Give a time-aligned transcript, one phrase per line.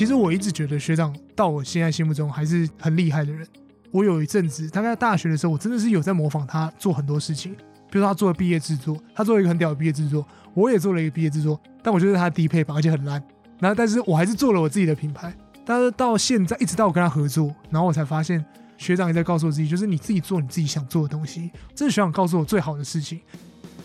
[0.00, 3.46] 其实我一直觉得学长到我现在心目中还是很厉害的人。
[3.90, 13.22] 我有一阵子，大概大学的时候，我真的是有在模仿他做很多事情，比如说他做了毕业制作，他做了一个很屌的毕业制作，我也做了一个毕业制作，但我觉得他低配版，而且很烂。
[13.58, 15.36] 然后，但是我还是做了我自己的品牌。
[15.66, 18.42] 但是到现在，一直到我跟他合作，然后我才发现，
[18.78, 23.20] 学长也在告诉我自己，就是你自己做你自己想做的东西，这是学长告诉我最好的事情。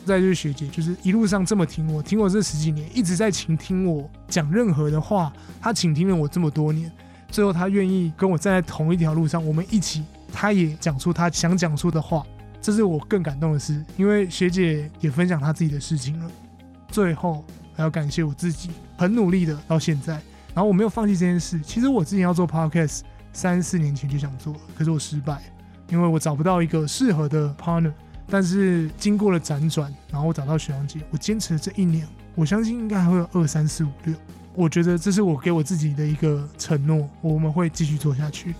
[0.05, 6.91] 再就是学姐，就是一路上这么听我，听我这十几年，一直在倾听我讲任何的话，他倾听了我这么多年。
[7.29, 12.25] 最后，他愿意跟我站在同一条路上，我们一起，他也讲出他想讲出的话，
[12.61, 13.83] 这是我更感动的事。
[13.97, 16.31] 因为学姐也分享她自己的事情了。
[16.87, 17.43] 最后，
[17.75, 20.13] 还要感谢我自己，很努力的到现在，
[20.53, 21.59] 然后我没有放弃这件事。
[21.61, 23.01] 其实我之前要做 podcast，
[23.33, 25.41] 三四年前就想做了，可是我失败，
[25.89, 27.91] 因为我找不到一个适合的 partner。
[28.27, 34.15] 但是经过了辗转，然后我找到徐阳姐，我坚持了这一年，我相信应该还会有二三四五六。
[34.55, 38.55] 我觉得这是我给我自己的一个承诺，我们会继续做下去。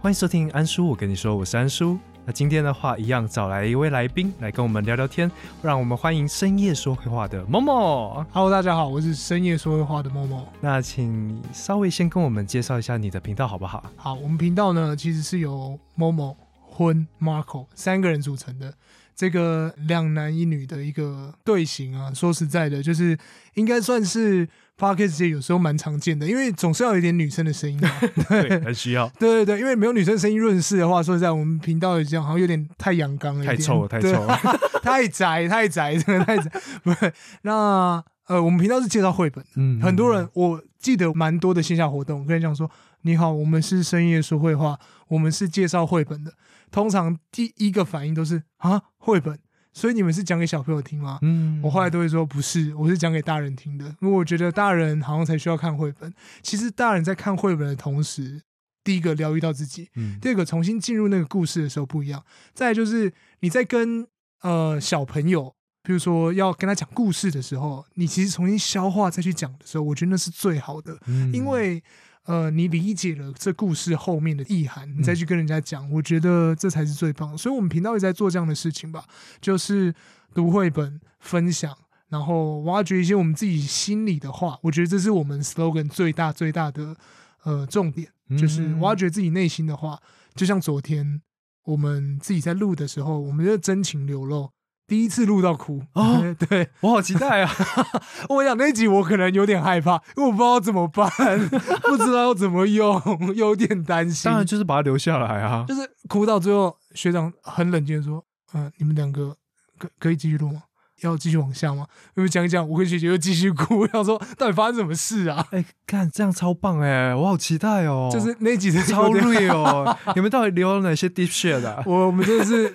[0.00, 1.98] 欢迎收听安叔，我跟你说，我是安叔。
[2.26, 5.30] 那今天的话，一样找来一位来宾来跟我们聊聊天，
[5.62, 8.24] 让我们欢迎深夜说会话的某某。
[8.30, 10.46] Hello，大家好，我是深夜说会话的某某。
[10.60, 13.90] 那请你稍微先跟我们介绍一下你的频道好不好？
[13.96, 18.74] 好，我们频道呢其实是由某某、婚 Marco 三个人组成的。
[19.16, 23.18] 这个两男一女的一个队形啊，说实在的，就是
[23.54, 24.48] 应该算是
[24.80, 27.90] podcast 界有时候蛮常见的，因为总是要有一点女生的声音嘛，
[28.28, 29.06] 对，很需要。
[29.18, 34.40] 对对对，因为没有女生声音润饰的话，说实在，我们频道也这样好像有点太阳刚了，太臭了，太臭了，
[34.82, 36.50] 太宅，太宅，真的太宅。
[36.82, 42.70] 不是，那呃，我们频道是介绍绘本，嗯，很多人我记得蛮多的线下活动，跟人讲说，
[43.02, 44.78] 你好，我们是深夜说绘画，
[45.08, 46.32] 我们是介绍绘本的。
[46.70, 49.36] 通常第一个反应都是啊，绘本，
[49.72, 51.18] 所以你们是讲给小朋友听吗？
[51.22, 56.12] 嗯，我后来都会说不是，我是讲给大人听的，因为我觉得大人好像才需要看绘本。
[56.42, 58.42] 其实大人在看绘本的同时，
[58.82, 62.22] 第一个疗愈到自己，嗯，第二个重新进入那个故事的时候不一样。
[62.52, 64.06] 再就是你在跟
[64.42, 70.98] 呃小朋友，比如说要跟他讲故事的时候，你其实重新消化再去讲的时候，我觉得那是最好的，
[71.32, 71.82] 因为。
[72.30, 77.36] 呃，你理解了这故事后面的意涵，你再去跟人家讲，我觉得这才是最棒。
[77.36, 79.04] 所以，我们频道也在做这样的事情吧，
[79.40, 79.92] 就是
[80.32, 81.76] 读绘本、分享，
[82.08, 84.56] 然后挖掘一些我们自己心里的话。
[84.62, 86.96] 我觉得这是我们 slogan 最大最大的
[87.42, 88.08] 呃重点，
[88.38, 89.98] 就是挖掘自己内心的话。
[90.36, 91.20] 就像昨天
[91.64, 94.48] 我们自己在录的时候，我们就真情流露。
[94.90, 96.20] 第一次录到哭啊！
[96.48, 97.50] 对我好期待啊！
[98.28, 101.08] 我想那集我可能有点害怕，因为我不知道怎么办，
[101.86, 103.00] 不知道要怎么用，
[103.36, 104.28] 有点担心。
[104.28, 105.64] 当然就是把它留下来啊！
[105.68, 109.36] 就是哭到最后，学长很冷静的说：“嗯，你们两个
[109.78, 110.64] 可可以继续录吗？
[111.02, 111.86] 要继续往下吗？”
[112.18, 113.86] 因为讲一讲，我跟学姐又继续哭。
[113.86, 115.46] 想说到底发生什么事啊？
[115.52, 117.14] 哎，看这样超棒哎！
[117.14, 118.10] 我好期待哦！
[118.12, 121.80] 就是那集是超 real，你们到底留了哪些 deep shit 啊？
[121.86, 122.74] 我我们真的是。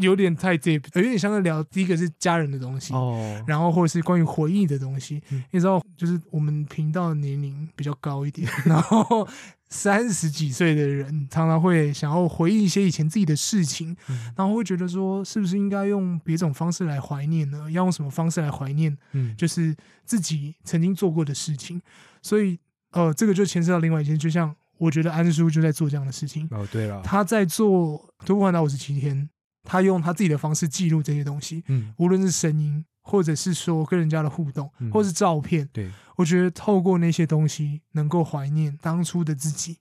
[0.00, 5.22] 有点太 deep，有点像在聊第一个是家人的东西，哦，然后或者是关于回忆的东西。
[5.50, 9.28] 你知道，就是我们频道的年龄比较高一点， 然后
[9.68, 13.94] 三十几岁的人常常会想要回忆一些以前自己的事情，
[14.36, 17.70] 然后会觉得说，是不是应该用别种方式来怀念呢？
[17.70, 18.96] 要用什么方式来怀念？
[19.12, 21.80] 嗯，就是自己曾经做过的事情。
[22.22, 22.58] 所以，
[22.92, 26.48] 呃，这个就牵涉到另外一件，就像我觉得安叔就在做这样的事情。
[26.50, 29.14] 哦，对了，他在做《徒步环岛五十七天》。
[29.64, 39.78] 他用他自己的方式记录这些东西，嗯，无论是声音，或者是说跟人家的互动，或是照片，对我觉得透过那些东西，能够怀念当初的自己，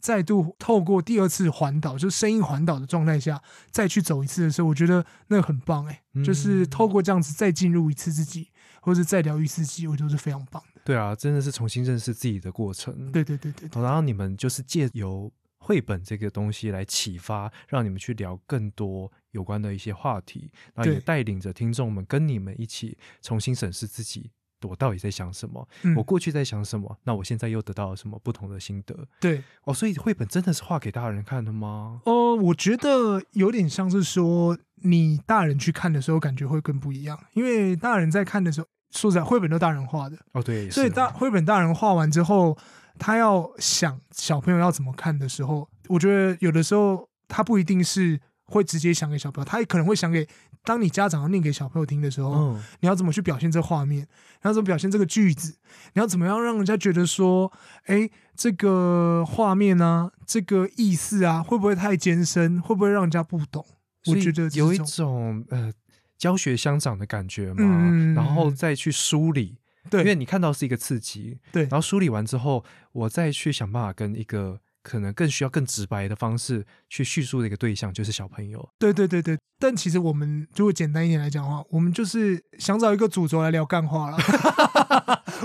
[0.00, 8.48] 再度透过第二次环岛，就是声音环岛的状态下，再去走一次的时候，我觉得那很棒哎，就是透过这样子再进入一次自己，
[8.80, 10.80] 或者再疗愈自己，我觉得是非常棒的。
[10.84, 13.12] 对啊，真的是重新认识自己的过程。
[13.12, 15.32] 对对对对，然后你们就是借由。
[15.66, 24.30] 绘本这个东西来启发，让你们去聊更多有关的一些话题，那也带领着听众们跟你们一起重新审视自己，
[24.62, 25.68] 我到底在想什么？
[25.96, 26.96] 我过去在想什么？
[27.02, 29.08] 那我现在又得到了什么不同的心得？
[29.18, 32.00] 对哦，所以绘本真的是画给大人看的吗？
[32.04, 42.56] 哦，我觉得有点像是说，你大人去看的时候，感觉会更不一样，因为大人在看的时候，说实在，绘本都大人画的哦，对，所以大绘本大人画完之后。
[42.98, 50.26] 他要想小朋友要怎么看的时候，我觉得有的时候他不一定是会直接想给小朋友，他也可能会想给
[50.64, 55.56] 当你家长要念给小朋友听的时候，你要怎么去表现这画面，你要怎么表现这个句子，
[55.94, 57.52] 你要怎么样让人家觉得说，
[57.84, 63.64] 哎，这个画面啊，这个意思啊，会不会太艰深，会不会让人家不懂？
[64.06, 65.72] 我觉得有一种呃。
[66.18, 69.58] 教学相长的感觉嘛，嗯然后再去梳理，
[69.90, 78.68] 对，因为你看到是一个刺激，对然后梳理完之后，我再去想办法跟一个可能更需要更直白的方式去叙述的一个对象，就是小朋友。
[78.78, 84.16] 对对对对，但其实我们如果简单一点来讲的话，我们就是想找一个主轴来聊干话了。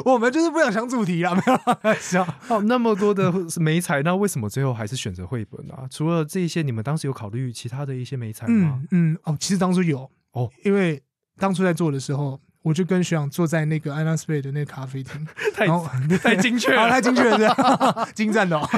[0.06, 2.26] 我们就是不想想主题啦，没有啦开玩笑。
[2.48, 5.86] 哦，那么多的美材，那为什么最后还是选择绘本啊？
[5.92, 9.14] 除了这一些，你们当时有考虑其他的一些美材吗嗯？
[9.14, 11.02] 嗯，哦，其实当初有哦，因为
[11.38, 15.28] 当初在做的时候，我就跟学长坐在那个安娜斯贝的那个咖啡厅，
[16.22, 18.70] 太精确好，了，太精确了，这样 精湛的、哦。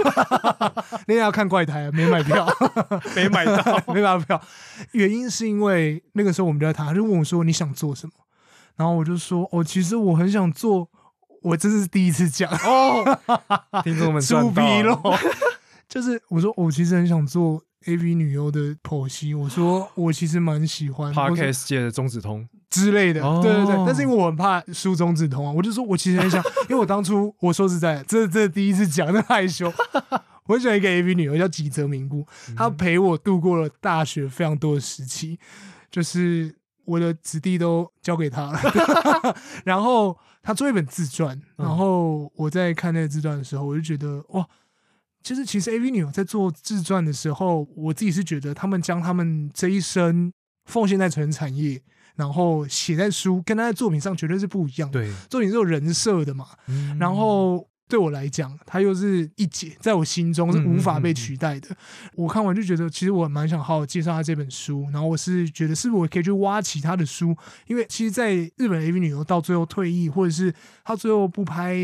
[1.06, 2.48] 那天要看怪胎，没买票，
[3.16, 3.54] 没买到。
[3.88, 4.42] 没买到票。
[4.92, 8.14] 原因是因为那个时候我们就在谈，他就问我说你想做什么，
[8.78, 10.90] 然后我就说哦，其实我很想做，
[11.42, 12.50] 我这是第一次讲。
[12.52, 13.20] 哦，
[13.84, 15.20] 听众们猪赚到皮咯了，
[15.90, 23.76] 就是我说我其实很想做 A V 女优的剖析，我说 我其实蛮喜欢 Podcast 界的中子通，之类的，哦对对对。
[23.86, 29.72] 但是因为我很怕输中子通啊，我就说我其实很想， 因为我当初我说实在的，这这第一次讲，那害羞。
[30.46, 32.28] 我很喜欢一个 AV 女优叫吉泽明步，
[32.58, 35.40] 她陪我度过了大学非常多的时期，
[35.90, 36.54] 就是
[36.84, 38.60] 我的子弟都交给她了。
[39.64, 44.46] 然后她做一本自传，嗯然后我在看那个自传的时候，我就觉得哇，
[45.24, 50.31] 就是其实 AV 女优在做自传的时候，我自己是觉得他们将他们这一生
[50.66, 51.81] 奉献在成人产业，
[52.16, 55.02] 然后写在书，跟他在作品上绝对是不一样的。
[55.02, 61.68] 对，作品是有人设的嘛，嗯然后对我来讲，它又是一姐，在我心中是无法被取代的。
[62.16, 67.38] 我看完就觉得，其实我蛮想好好介绍他这本书，然后我是觉得是不是我可以去挖其他的书，
[67.68, 70.51] 因为其实，在日本 AV 女优到最后退役，或者是
[70.84, 71.75] 她最后不拍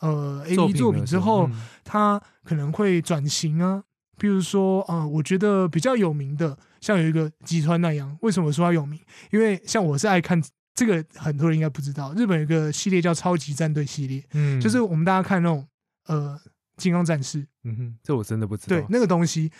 [0.00, 3.82] 呃 AV 作品之后，嗯她可能会转型啊。
[4.16, 8.98] 比如说，呃，我觉得比较有名的，像有一个吉川那样，为什么说他有名？
[9.30, 10.40] 因为像我是爱看
[10.74, 15.66] 这个，很多人应该不知道，日本有一个系列叫超级战队系列，嗯就是我们大家看那种
[16.06, 16.38] 呃
[16.76, 18.76] 金刚战士，嗯哼，这我真的不知道。
[18.76, 19.50] 对那个东西。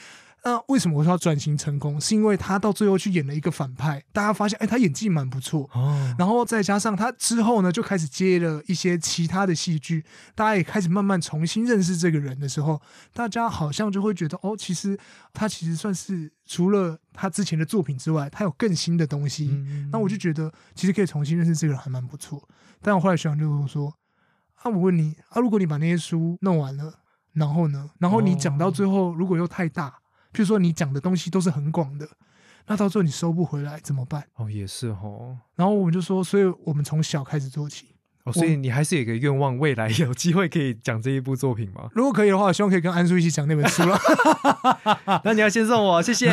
[0.44, 2.00] 那为什么我说他转型成功？
[2.00, 5.70] 是因为他到最后去演了一个反派，大家发现，哎，他演技蛮不错。
[5.72, 10.04] 哦，然后再加上他之后呢，就开始接了一些其他的戏剧，
[10.34, 12.82] 大家也开始慢慢重新认识这个人的时候，
[13.14, 14.98] 大家好像就会觉得，哦，其实
[15.32, 19.48] 他其实算是除了他之前的作品之外，他有更新的东西。
[19.52, 22.48] 嗯那我就觉得，其实可以重新认识这个人还蛮不错。
[22.80, 23.94] 但我后来学长就跟我说
[24.62, 26.94] ：“啊，我问你啊，如果你把那些书弄完了，
[27.34, 30.00] 然后呢，然后你讲到最后，如果又太大，
[30.32, 32.08] 譬如说你讲的东西都是很广的，
[32.66, 37.94] 那到最后你收不回来怎么办哦，也是哦。？”然后我们就说，所以我们从小开始做起。
[38.24, 41.88] 哦，所以你还是有一个愿望，未来有机会可以讲这一部作品吗？
[41.94, 43.98] 如果可以的话，我希望可以跟安叔一起讲那本书了。
[45.24, 46.26] 那你要先送我，谢谢。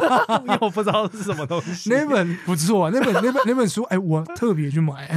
[0.44, 1.90] 因为我不知道是什么东西。
[1.90, 5.08] 那本不错啊，那本那本那本书，哎，我特别去买，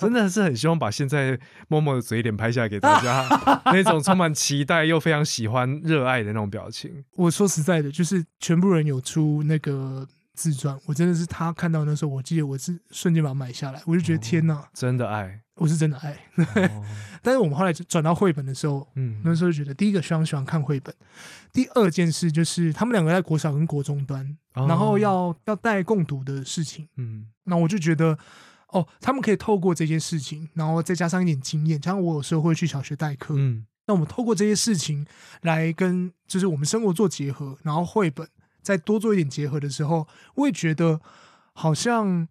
[0.00, 7.04] 真的是很希望把现在默默的嘴脸拍下来给大家，那种充满期待又非常喜欢、热爱的那种表情。
[7.16, 16.12] 我说实在的，就是全部人有出那个自传，我真的是他看到那时候，我记得我是瞬间把它买下来，我就觉得天哪，真的爱，我是真的爱。
[16.36, 16.84] 哦、
[17.22, 20.92] 但是我们后来转到绘本的时候，嗯，那时候就觉得，第一个非常喜欢看绘本，
[21.52, 24.66] 第二件事就是他们两个在国小跟国中端，哦。
[24.66, 27.26] 然后要要带共读的事情，嗯。
[27.44, 28.18] 那我就觉得。
[28.72, 33.66] 哦，他们可以透过这件事情，然后再加上一点经验，加上我有时候会去小学代课，嗯。
[33.88, 35.04] 那我们透过这些事情
[35.42, 38.28] 来跟就是我们生活做结合，然后绘本
[38.62, 41.00] 再多做一点结合的时候，我也觉得
[41.52, 42.28] 好像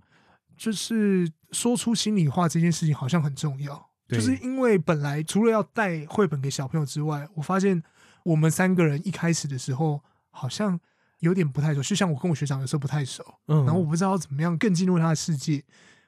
[0.55, 3.89] 就是说出心里话这件事情好像很重要。
[4.08, 7.84] 就是因为本来除了要带绘本给小朋友之外，我发现
[8.24, 10.01] 我们三个人一开始的时候
[10.32, 10.79] 好像
[11.20, 15.63] 有点不太熟，就像我跟我学长有时候不太熟，嗯，然后我不知道怎么样更进入他的世界，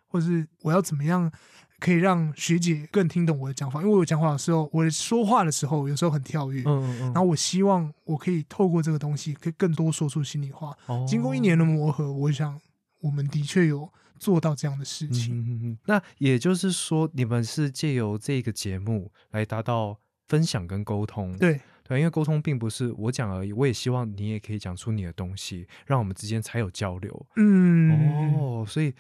[0.08, 1.32] 或者是我要怎么样
[1.80, 10.76] 可以让学姐更听懂我的讲法，因为我讲话的时候，我说话的时候有时候很跳跃，嗯嗯嗯，然后我希望我可以透过这个东西，可以更多说出心里话。
[10.88, 12.60] 后经过一年的磨合，我想
[13.00, 13.88] 我们的确有
[14.22, 15.76] 做到这样的事情。
[15.88, 19.98] 那也就是说，你们是借由这个节目来达到
[20.28, 27.26] 分享跟沟通，对对，因为沟通并不是我讲而已，我也希望你也可以讲出你的东西，让我们之间才有交流。
[27.36, 28.94] 嗯，哦，所以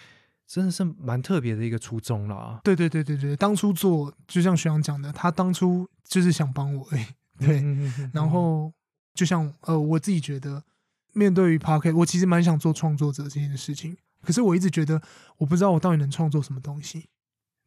[0.47, 2.59] 真的是蛮特别的一个初衷啦。
[2.63, 7.05] 对对对对对，当初做就像学长讲的，他当初就是想帮我而已。
[7.37, 8.73] 对，嗯嗯嗯然后
[9.13, 10.63] 就像呃，我自己觉得，
[11.13, 15.01] 面对于 p o c k e t 我其实蛮想做创作者这件事情，可是我一直觉得
[15.37, 17.07] 我不知道我到底能创作什么东西。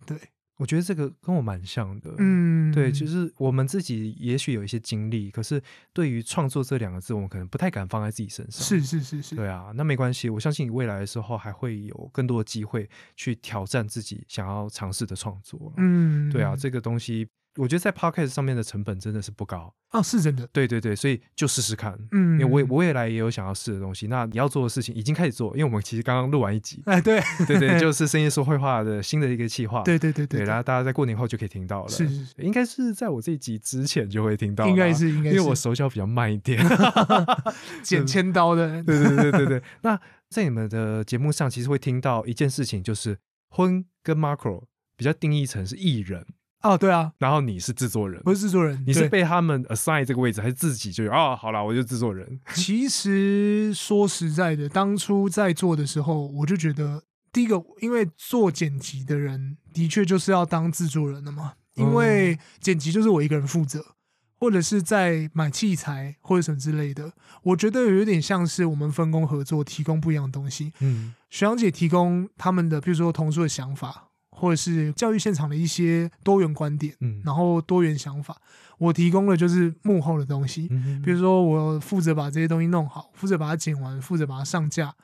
[0.07, 0.19] 对，
[0.59, 8.63] 我觉得这个跟我蛮像的，嗯，对，就是我们自己也许有一些经历，可是对于创作这两个字，我们可能不太敢放在自己身上。
[8.63, 15.73] 是是是是，对啊，那没关系，我相信你未来的时候还会有更多的机会去挑战自己想要尝试的创作。
[15.77, 17.29] 嗯，对啊，这个东西。
[17.57, 20.45] 我觉得在 podcast 上面的成本真的是不高啊，是真的。
[20.53, 21.97] 对对对，所以就试试看。
[22.11, 24.09] 嗯，因为我我未来也有想要试的东西。
[24.09, 26.83] 那你要做的事情已经开始做，因为我们其实刚刚录完一集。
[26.87, 29.83] 哎，对对对， 就是深夜说会话的新的一个计划。
[29.83, 31.89] 对对对对，然后大家在过年后就可以听到了。
[31.89, 34.67] 是是是，应该是在我这一集之前就会听到。
[34.67, 36.61] 应该是应该，因为我手脚比较慢一点，
[37.85, 38.83] 剪千刀的。
[38.83, 39.63] 对对对对对。
[39.83, 43.17] 那在你们的节目上，其实会听到一件事情，就是
[43.51, 44.65] 婚跟 macro
[44.97, 46.27] 比较定义成是艺人。
[46.65, 52.41] 哦，对啊，然后你是制作人，不是制作人，你是被他们 assign 这个位置，还是自己就有哦，好了，我就制作人。
[52.57, 63.85] 其实说实在的，当初在做的时候，我就觉得，第一个，因为做剪辑的人的确就是要当制作人的嘛，因为剪辑就是我一个人负责，
[64.39, 70.73] 或者是在买器材或者什么之类的，我觉得有点像是我们分工合作，提供不一样的东西。
[70.81, 74.04] 嗯，徐阳姐提供他们的，比如说同事的想法。
[74.35, 78.37] 或者是教育现场的一些多元观点，嗯，然后多元想法，
[78.79, 84.95] 我提供的就是幕后的东西，嗯比如说我负责把这些东西弄好，负责把它剪完，负责把它上架。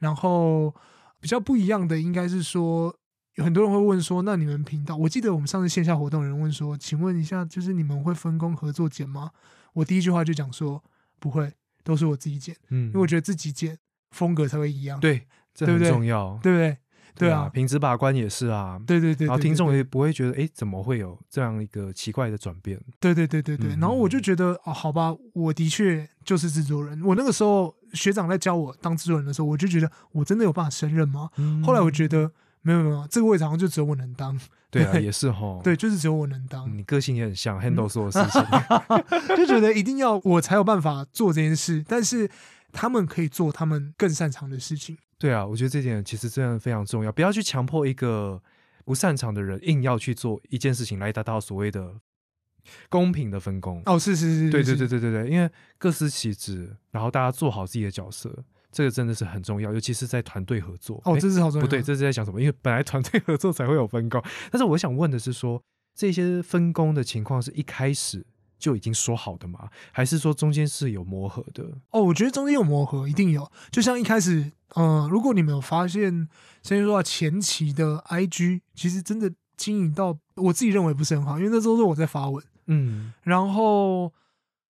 [0.00, 0.74] 然后
[1.20, 2.94] 比较不一样的应该是说，
[3.36, 9.30] 有很多人会问说，那你们频道，我记得我们上次线下活动有人问说，请问一下，就是你们会分工合作剪吗？
[9.72, 10.84] 我第一句话就讲说
[11.18, 11.50] 不会，
[11.82, 13.78] 都是我自己剪，嗯，因为我觉得自己剪
[14.10, 16.76] 风格才会一样，对，这很重要，对不对？
[17.16, 22.80] 对啊，品质把关也是啊，对对对，然后听众也不会觉得，哎，怎么会有这样一个奇怪的转变？
[22.98, 27.00] 对对对对对，然后我就觉得，哦，好吧，我的确就是制作人。
[27.04, 31.30] 我那个时候学长在教我当制作人的时候，我就觉得我真的有办法胜任吗？
[31.64, 32.30] 后来我觉得
[32.62, 34.38] 没有没有，这个位置好像就只有我能当。
[34.70, 36.76] 对啊，也是哈，对，就是只有我能当。
[36.76, 38.42] 你个性也很像，handle 所有事情，
[39.36, 42.28] 就觉得一定要我才有办法做这件事，但是
[42.72, 44.98] 他们可以做他们更擅长的事情。
[45.24, 48.42] 对啊，我觉得这点其实真的非常重要，不要去强迫一个
[48.84, 51.94] 不擅长的人硬要去做一件事情来达到所谓的
[52.90, 53.82] 公平的分工。
[53.86, 61.00] 哦，是是是，对对对对对对，因为各司其职，然后大家做好自己的角色，这个真的是很重要，尤其是在团队合作。
[61.06, 61.66] 哦，这是好重要。
[61.66, 62.38] 不对，这是在讲什么？
[62.38, 65.62] 因为本来团队合作才会有分工，但是我想问的是，说
[65.94, 68.26] 这些分工的情况是一开始。
[68.56, 69.68] 就已经说好的吗？
[69.92, 71.64] 还是说中间是有磨合的？
[71.90, 73.50] 哦，我觉得中间有磨合，一定有。
[73.70, 76.28] 就像一开始，嗯，如果你们有发现，
[76.62, 84.12] 先说前期的 IG，其实真的经营到我自己认为不是很好，因为那时候是我在发文，嗯，然后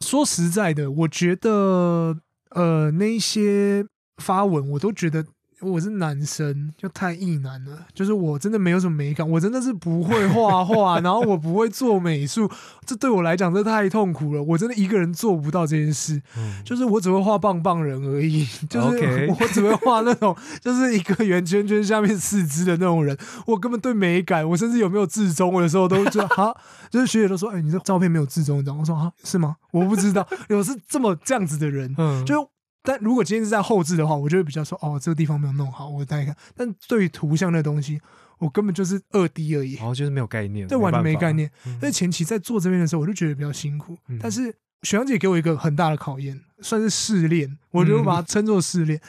[0.01, 2.19] 说实在的，我觉得，
[2.51, 3.87] 呃，那些
[4.19, 5.27] 发文我都觉得。
[5.61, 7.87] 我是男生，就太意男了。
[7.95, 12.51] 就是我真的没有什么美感，我真的是不会画画，然后我不会做美术，
[12.85, 14.43] 这对我来讲这太痛苦了。
[14.43, 16.21] 我真的一个人做不到这件事，
[16.65, 23.17] 就是我只会画棒棒人而已， 就是我只会画那种就是一个圆圈圈下面四肢的那种人。
[23.47, 26.55] 我根本对美感，我甚至有没有自中，我有时候都觉得 哈，
[26.91, 28.75] 就是学姐都说，哎，你这照片没有自中，你知道？
[28.75, 29.57] 我说啊，是吗？
[29.71, 32.54] 我不知道，有是这么这样子的人，嗯，就。
[32.87, 36.37] 但如果今天是在后置的话，我就会比较说哦，这个地方没有弄好，我再看。
[36.55, 37.99] 但对于图像那东西，
[38.38, 41.50] 我根本就是二 D 而已，然后就是没有概念，这完全没概念。
[41.81, 43.97] 所以前期在做这边的时候，我就觉得比较辛苦。
[44.21, 49.00] 但是雪阳姐给我一个很大的考验，算是试炼，我就把它称作试炼。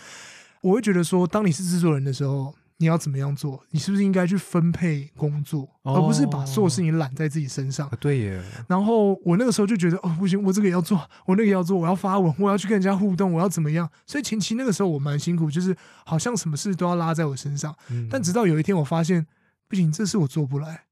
[0.62, 2.56] 我会觉得说，当你是制作人的时候。
[2.78, 3.64] 你要怎么样做？
[3.72, 7.90] 你是不是应该去分配工作，而不是把所有事情揽在自己身上？
[8.02, 8.44] 对耶。
[8.68, 13.90] 然后我那个时候就觉得，哦，不行，我这个也要做，我那个也要做，我要发文，我要去跟人家互动，我要怎么样？
[14.06, 17.74] 所以前期那个时候我蛮辛苦，就是好像什么事都要拉在我身上。
[18.10, 19.26] 但直到有一天我发现，
[19.70, 20.86] 不行，这事我做不来，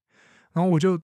[0.54, 0.98] 然后我就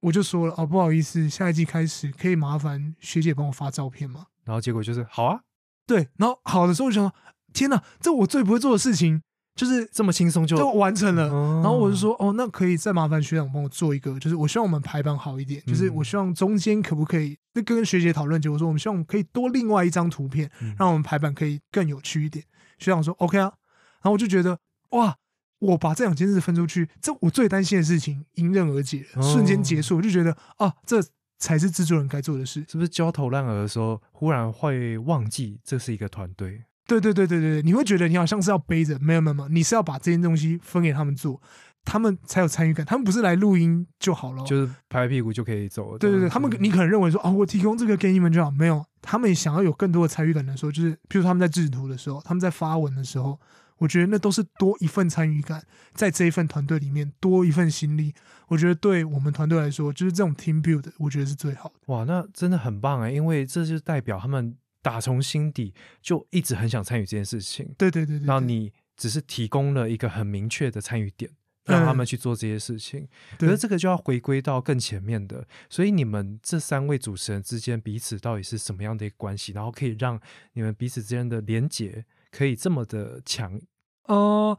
[0.00, 4.26] 我就说了，哦，不好意思，下一季开始可以麻烦学姐帮我发照片吗？
[4.44, 5.40] 然后结果就是好啊，
[5.86, 6.08] 对。
[6.18, 7.12] 然后好的时候我就想，
[7.52, 9.22] 天哪，这我最不会做的事情。
[9.60, 11.28] 就是这么轻松就就完成了，
[11.60, 22.42] 然后我就说哦，那可以再麻烦学长帮我做一个，就是我希望我们排版好一点，就是我希望中间可不可以那跟学姐讨论，结果说我们希望可以多另外一张图片，让我们排版可以更有趣一点。
[22.78, 23.52] 学长说 OK 啊，
[24.00, 24.58] 然后我就觉得
[24.92, 25.14] 哇，
[25.58, 31.04] 我把这两件事分出去，这我最担心的事情迎刃而解，瞬间结束，我就觉得啊，这
[31.38, 32.64] 才是制作人该做的事。
[32.66, 36.64] 是不是焦头烂额的时候，忽然会忘记这是一个团队？
[36.98, 41.40] 对对对对对，你会觉得你好像是要背着，没有没有没有，你是要把这件东西分给他们做，
[41.84, 42.84] 他们才有参与感。
[42.84, 45.98] 他们不是来录音就好了，就是拍拍屁股就可以走了。
[45.98, 53.38] 对对对，他们你可能认为说啊，我提供这个给你们就好，没有，他们想要有更多的参与感的时候，就是譬如他们在制图的时候，他们在发文的时候，
[53.78, 55.62] 我觉得那都是多一份参与感，
[55.94, 58.12] 在这一份团队里面多一份心力。
[58.48, 61.74] 我觉得对我们团队来说，就是这种 team build，我觉得是最好的。
[61.86, 67.74] 哇，那真的很棒哎，因为这就代表他们打从心底就一直很想参与这件事情。
[67.78, 68.26] 对对对对。
[68.26, 71.30] 然后你只是提供了一个很明确的参与点。
[71.64, 73.06] 让他们去做这些事情，
[73.38, 75.46] 可是这个就要回归到更前面的。
[75.68, 79.52] 所以你们这三位主持人之间彼此到底是什么样的一个关系？
[79.52, 80.18] 然后可以让
[80.54, 83.60] 你们彼此之间的连结可以这么的强？
[84.06, 84.58] 呃，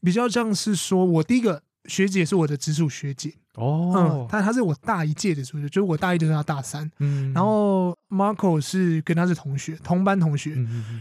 [0.00, 10.56] 比较像是说，我第一个学姐是我的直属学姐哦，嗯，她她是我大一届的同学，就是我大一就是他大三，嗯，然后 Marco 是跟他是同学，同班同学，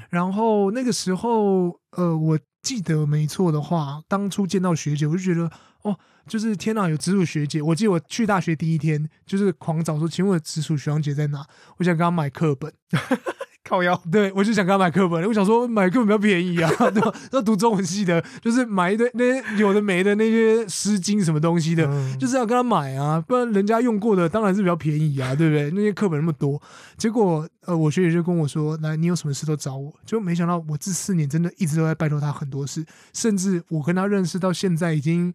[0.10, 2.40] 然后那个时候，呃，我。
[2.64, 5.94] 记得没错的话，当初见到学姐，我就觉得哦，
[6.26, 7.62] 就是天哪，有直属学姐。
[7.62, 11.46] 我记得我去大学第一天，就是狂找说，请问直属学长姐在哪？
[11.76, 12.72] 我想跟她买课本。
[13.74, 17.12] 靠腰，对我就想跟他买课本，我想说买课本比较便宜啊， 对吧？
[17.32, 21.90] 要读中文系的，就是买一堆那些有的没的那些诗经什么东西的，
[22.20, 25.72] 就是要跟他买啊，不然人家用过的当然是比较便宜啊，对不对？
[25.72, 26.62] 那些课本那么多，
[26.98, 35.34] 结果呃，我学姐就跟我说，来，你有什么事都找我，就没想到我这四年真的一直都在拜托他很多事，甚至我跟他认识到现在已经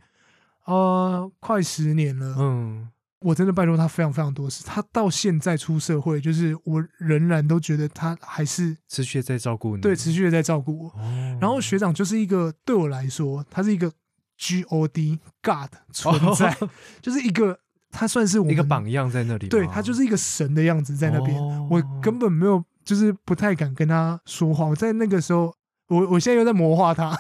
[0.67, 2.89] 呃快十年了，嗯。
[3.21, 10.93] 我真的拜托他非常非常多事，他到现在出社会，就是我仍然都觉得他还是持续在照顾你，对，持续的在照顾我。
[11.41, 13.93] 然后学长就是一个对我来说，他是一个
[14.37, 16.57] G O D God 存在，
[17.03, 17.59] 就是一个
[17.91, 21.37] 他算是我一个榜样在那里，对他就是一个神的样子在那边，
[21.69, 24.67] 我根本没有就是不太敢跟他说话。
[24.67, 25.58] 我在那个时候。
[25.89, 27.17] 我我现在又在魔化他，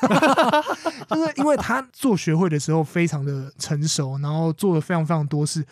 [1.08, 5.64] 就是因为他做学会的时候非常的成熟，然后做了非常非常多事，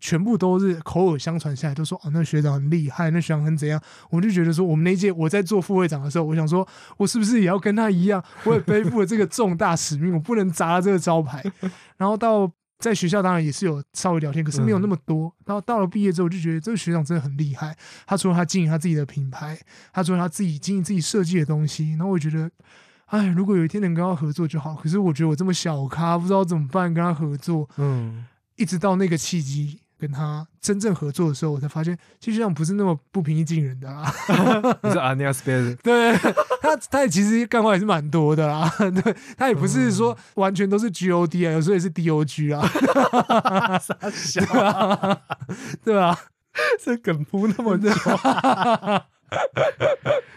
[0.00, 3.80] 全部都是口耳相传下来，都说哦，那学长很厉害，那学长很怎样。
[4.10, 11.42] 我就觉得说，我们那届我在做副会长的时候，我想说，我是不是也要跟他一样，我也背负了这个重大使命，我不能砸了这个招牌。
[11.98, 12.50] 然后到。
[12.84, 15.34] 在学校当然也是有稍微聊天，可是没有那么多。
[15.46, 17.74] 然后到了毕业之后，我就觉得这个学长真的很厉害。
[18.06, 19.58] 他除了他经营他自己的品牌，
[19.90, 22.50] 他除了他自己经营自己设计的东西，然后我觉得，
[23.06, 24.74] 哎，如果有一天能跟他合作就好。
[24.74, 27.66] 可是我觉得我这么小咖，不知道怎么办跟他合作。
[27.78, 29.80] 嗯，一直到那个契机。
[29.98, 34.12] 跟他真正合作的时候，我才发现，其实这样不是那么不平易近人的啊。
[34.82, 36.16] 你是 Ania Space， 对
[36.60, 38.70] 他，他也其实干话也是蛮多的啦。
[39.02, 43.78] 对他也不是说完全都是 God 啊，有时候也是 Dog 啊。
[43.78, 45.20] 傻笑，
[45.84, 46.18] 对吧？
[46.80, 47.90] 这梗铺那么久，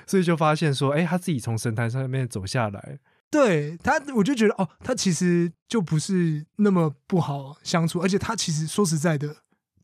[0.05, 2.99] 所以就发现说，哎，他自己从神坛上面走下来。
[3.29, 9.35] 对他，我就觉得哦，他其实就不是那么不好相处，而且他其实说实在的。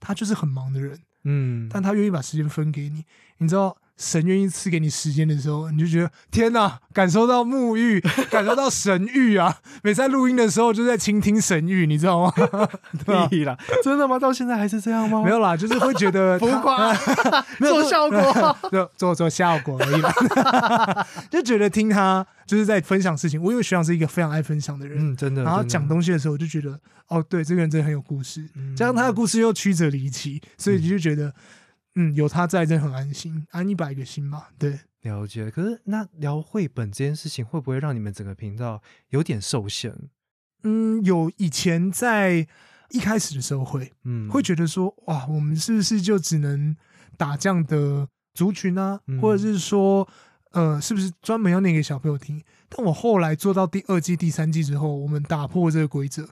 [0.03, 3.05] 他就是很忙的人，嗯，但他愿意把时间分给你，
[3.37, 3.77] 你知道。
[3.95, 9.55] 神愿意赐给你时间的时候，你就觉得天哪，感受到沐浴， 感受到神域啊！
[9.83, 12.33] 每次录音的时候，就在倾听神域，你知道吗？
[13.05, 14.17] 对啦，真的吗？
[14.17, 15.21] 到现在还是这样吗？
[15.23, 16.91] 没有啦，就是会觉得 浮夸，
[17.59, 20.01] 做效果，做做做效果而已。
[21.29, 25.43] 就觉得听他就是在分享事情，我以为学长是一个非常爱分享的人，嗯，真的。
[25.43, 31.33] 然后讲东西的时候，我就觉得哦，对，这个人真的很有故事，加上他的故事又曲折离奇，所以你就觉得。
[31.95, 34.49] 嗯，有他在，真的很安心，安一百个心吧。
[34.57, 35.51] 对，了解。
[35.51, 39.95] 可是那聊绘本这件事情，会不会让你们整个频道有点受限？
[40.63, 41.31] 嗯，有。
[41.37, 42.47] 以前在
[42.89, 46.75] 一开始的时候会，嗯，会觉得说，哇，我们是不是就只能
[47.15, 48.99] 打这样的族群呢？
[49.21, 50.09] 或者是说，
[50.53, 52.41] 呃，是不是专门要念给小朋友听？
[52.69, 56.27] 但我后来做到第二季、第三季之后，我们打破这个规则。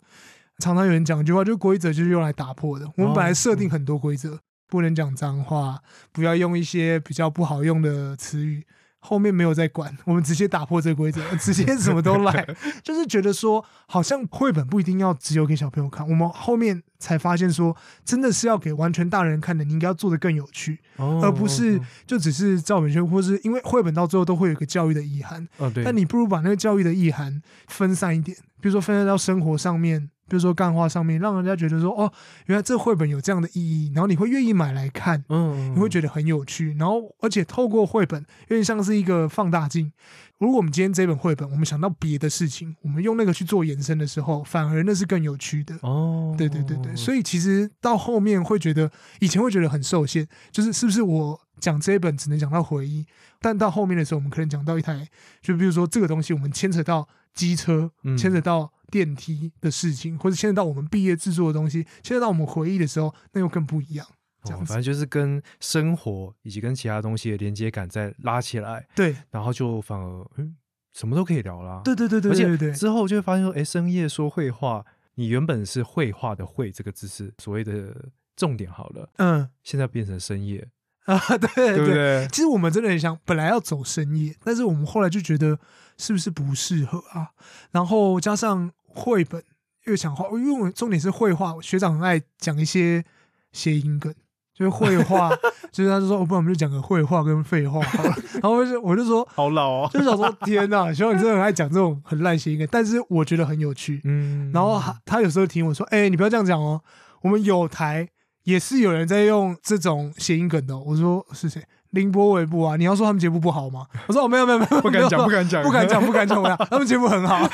[0.58, 2.88] 常常有人讲一句话，就规则就是用来打破的。
[2.96, 4.40] 我们本来设定很多规则。
[4.68, 5.82] 不能讲脏话，
[6.14, 8.66] 不要用一些比较不好用的词语。
[9.04, 12.48] 后面没有再管，我们直接打破这个规则， 直接什么都来，
[12.84, 16.08] 就是觉得说，好像绘本不一定要只有给小朋友看。
[16.08, 25.46] 我们后面才发现说，真的是要给完全大人看的，你应该要做的更有趣，而不是就只是照本宣科，或是因为绘本到最后都会有一个教育的意涵。
[25.58, 25.84] 哦，对。
[25.84, 30.10] 但你不如把那个教育的意涵分散一点，比如说分散到生活上面。
[30.32, 32.10] 比如说干话上面，让人家觉得说哦，
[32.46, 39.92] 原来这绘本有这样的意义，然后你会愿意买来看，嗯，你会觉得很有趣，然后而且透过绘本，有点像是一个放大镜。
[40.38, 46.34] 如果我们今天这本绘本，我们想到别的事情，我们用那个去做延伸的时候，反而那是更有趣的哦。
[46.38, 48.90] 对对对对，所以其实到后面会觉得，
[49.20, 53.06] 以前会觉得很受限，就是是不是我讲这一本只能讲到回忆，
[53.42, 55.06] 但到后面的时候，我们可能讲到一台，
[55.42, 58.72] 就比如说这个东西，我们牵扯到机车，牵扯到。
[58.92, 64.06] 电梯的事情，或者牵扯到我们毕业制作的东西，牵扯到我们回忆的时候，那又更不一样。
[64.44, 68.88] 这样，反正就是跟生活以及跟其他东西的连接感再拉起来。
[68.96, 70.56] 对，然后就反而嗯，
[70.94, 71.82] 什么都可以聊啦。
[71.84, 74.84] 对对对对对对对，之后就会发现说，哎，深夜说绘画，
[75.16, 80.68] 你原本是绘画的“绘”这个字是所谓的重点好了，嗯现在变成深夜，
[81.06, 81.94] 啊，对对不对。
[81.94, 82.28] 对？
[82.32, 85.60] 其实我们真的很想，本来要走深夜，但是我们后来就觉得
[85.98, 87.30] 是不是不适合啊？
[87.70, 89.44] 然后加上绘本
[89.86, 93.04] 又想画，因为我们重点是绘画，学长很爱讲一些
[93.52, 94.14] 谐音梗，
[94.54, 95.30] 就是绘画，
[95.72, 98.16] 就是他就说，哦不然我们就讲个绘画跟废话好了。
[98.42, 99.90] 然后我就我就说，好老哦。
[99.92, 104.02] 就想说天呐，学长你真的很爱讲这种很烂谐音梗，但是我觉得很有趣。
[104.04, 106.82] 嗯，然后他他有时候提我说，哎、你不要这样讲哦，
[107.22, 108.08] 我们有台
[108.44, 111.64] 也是有人在用这种谐音梗的哦、我说是谁？
[111.92, 112.76] 凌波微步啊！
[112.76, 113.86] 你要说他们节目不好吗？
[114.08, 117.48] 我说哦，没有没有没有，不敢讲，不敢讲，不敢讲，不敢讲，我他们节目很好。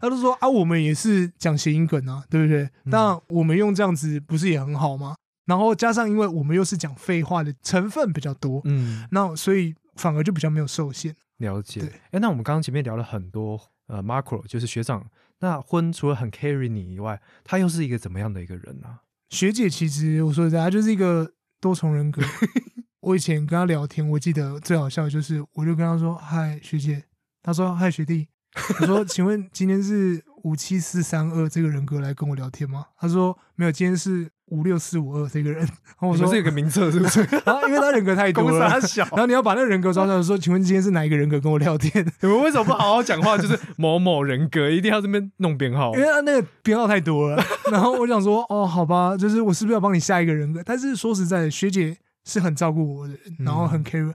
[0.00, 2.68] 他就说啊，我们也是讲谐音梗啊，对不对？
[2.84, 5.14] 那我们用这样子不是也很好吗？
[5.46, 11.14] 然后加上因为我们又是讲废话的成分比较多，嗯，那所以反而就比较没有受限。
[11.38, 11.80] 了解。
[11.80, 15.06] 对哎，那我们刚刚前面聊了很多，呃，Macro 就是学长。
[15.40, 18.98] 那婚除了很 carry 你以外，他又是一个怎么样的一个人呢、
[19.30, 22.20] 学姐其实我说实在，她就是一个多重人格。
[23.00, 27.04] 我以前跟他聊天，我记得最好笑的就是，我就跟他说：“嗨，学姐。”
[27.42, 28.28] 他说：“嗨，学弟。”
[28.80, 42.04] 我说：“请问今天是五七四三二这个人格来跟我聊天吗？”他说：“没有，今天是五六四五二这个人。”然后我说你们是有个名册是不是？：“然 后因为他人格太多了，然后你要把那个人格抓出来，说，请问今天是哪一个人格跟我聊天？
[42.20, 43.38] 你们为什么不好好讲话？
[43.38, 47.42] 就是某某人格，一定要这边弄编号因为他那个编号太多了。
[47.72, 50.60] 然后我想说，哦，好吧，就是我是不是要帮你下一个人格？
[50.66, 51.96] 但是说实在的，学姐
[52.30, 54.12] 是很照顾我的人，然后很 care。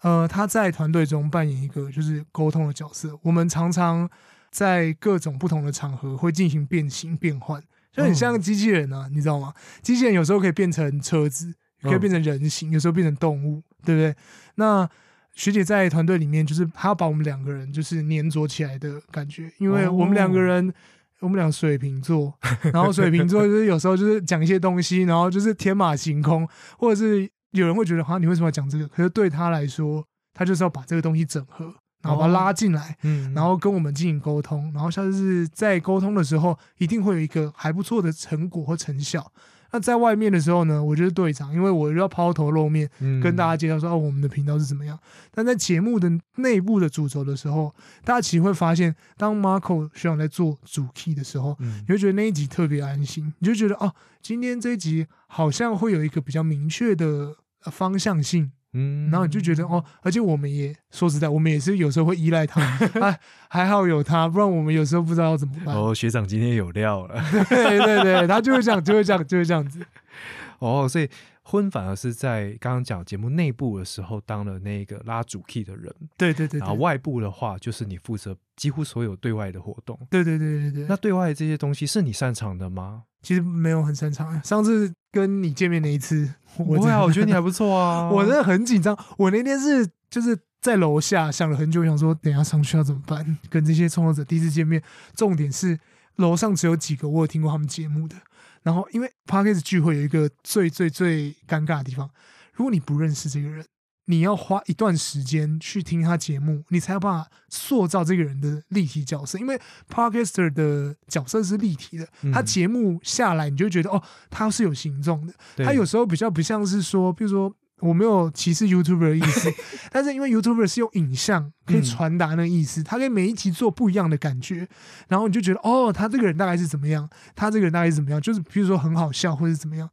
[0.00, 3.16] 呃，他在团队中扮演一个就是沟通的角色。
[3.22, 4.10] 我们常常
[4.50, 9.54] 在各种不同的场合会进行变形变换，就很像机器人啊，你知道吗？
[9.80, 14.16] 机器人有时候可以变成车子，可以变成人形，有时候变成动物，对不对？
[14.56, 14.88] 那
[15.34, 20.74] 学姐在团队里面，就是她要把我们两个人就是粘着起来的感觉，因为我们两个人。
[21.20, 22.36] 我们俩水瓶座，
[22.72, 26.44] 然后水瓶座就是有时候就是讲一些东西，然后就是天马行空，
[26.76, 28.86] 或者是有人会觉得，哈，你为什么要讲这个？
[28.88, 39.32] 可是对他来说，他就是要把这个东西整合，然后把它拉进来，嗯，然后跟我们进行沟通，然后下次在沟通的时候，一定会有一个还不错的成果或成效。
[39.74, 42.86] 那在外面的时候呢，我就是队长，因为我要抛头露面，
[43.22, 44.98] 跟大家介绍说哦，我们的频道是怎么样。
[45.30, 57.36] 但在节目的内部的主轴的时候，大家其实会发现，当 Marco 学长在做主 key 的时候，嗯你会觉得那一集特别安心，你就觉得哦，今天这一集好像会有一个比较明确的呃
[57.70, 62.60] 方向性，嗯然后你就觉得哦，而且我们也说实在，我们也是有时候会依赖他，
[63.00, 65.74] 哎，还好有他，不然我们有时候不知道怎么办。
[65.76, 69.84] 哦，学长今天有料了对对对，他就会这样，就会这样，就会这样子。
[70.60, 71.08] 哦，所以
[71.42, 79.98] 婚反而是在刚刚讲节目内部的时候当了那个拉主 key 的人，对对对对，然后外部的话就是你负责几乎所有对外的活动。
[80.08, 83.02] 对对对对对，那对外这些东西是你擅长的吗？
[83.22, 84.42] 其实没有很擅长。
[84.44, 88.08] 上次跟你见面那一次， 我不会啊，我觉得你还不错啊。
[88.10, 88.98] 我真的很紧张。
[89.18, 94.82] 我那天是就是在楼下想了很久，想说等一下上去要怎么办，跟这些创作者第一次见面。
[95.14, 95.78] 重点是
[96.16, 98.16] 楼上只有几个我有听过他们节目的，
[98.62, 102.10] 然后因为 p a r k a s 聚会有一个最最最尴尬的地方，
[102.54, 103.64] 如果你不认识这个人。
[104.12, 109.38] 你要花一段时间去听他节目，你才有办法塑造这个人的立体角色。
[109.38, 109.58] 因为
[109.90, 115.32] podcaster 的角色是立体的，嗯他节目下来，你就觉得哦，他是有形状的。
[115.64, 119.50] 他有时候比较不像是说，比如说我没有歧视 YouTuber 的意思，
[119.90, 124.68] 但是因为 YouTuber 是用影像可以嗯传达那个意思，他可以每一集做不一样的感觉，
[125.08, 129.88] 然后你就觉得哦，他这个人大概是怎么样，他这个人大概是怎么样，就是比如说很好笑或者是怎么样。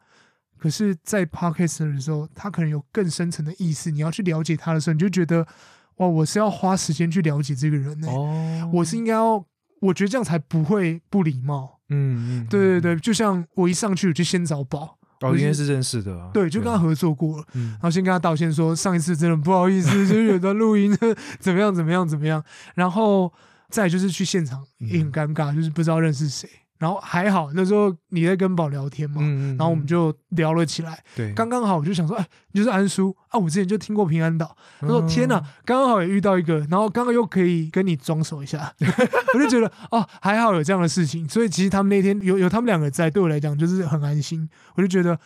[0.60, 5.48] 可是，在 Podcast 的时候，他可能有更深层的意思，你要去了解他的时候，你就觉得
[5.98, 9.43] 哇，我是要花时间去了解这个人呢、哦，我是应该要，
[9.82, 11.80] 我觉得这样才不会不礼貌。
[11.89, 16.30] 嗯嗯，对对对，就像我一上去我就先找宝，哦，应该是认识的啊。
[16.34, 17.69] 对，就跟他合作过了，嗯。
[17.72, 20.95] 然后先跟他道歉说上一次真的不好意思，就是有段录音
[21.39, 22.43] 怎么样怎么样怎么样，
[22.76, 23.34] 然后
[23.69, 26.48] 再就是去现场嗯也很尴尬，就是不知道认识谁，
[26.79, 31.33] 然后还好那时候你在跟宝聊天嘛，嗯，嗯然后我们就聊了起来，对。
[31.33, 38.73] 刚刚好我就想说，哎，你就是安叔啊，我之前就听过平安岛，他说嗯天哪，刚刚好也遇到一个，然后刚刚又可以跟你装手一下，
[39.35, 45.19] 我就觉得哦，还好有这样的事情，所以其实他们那天有有他们两个在，对我来讲就是很安心，我就觉得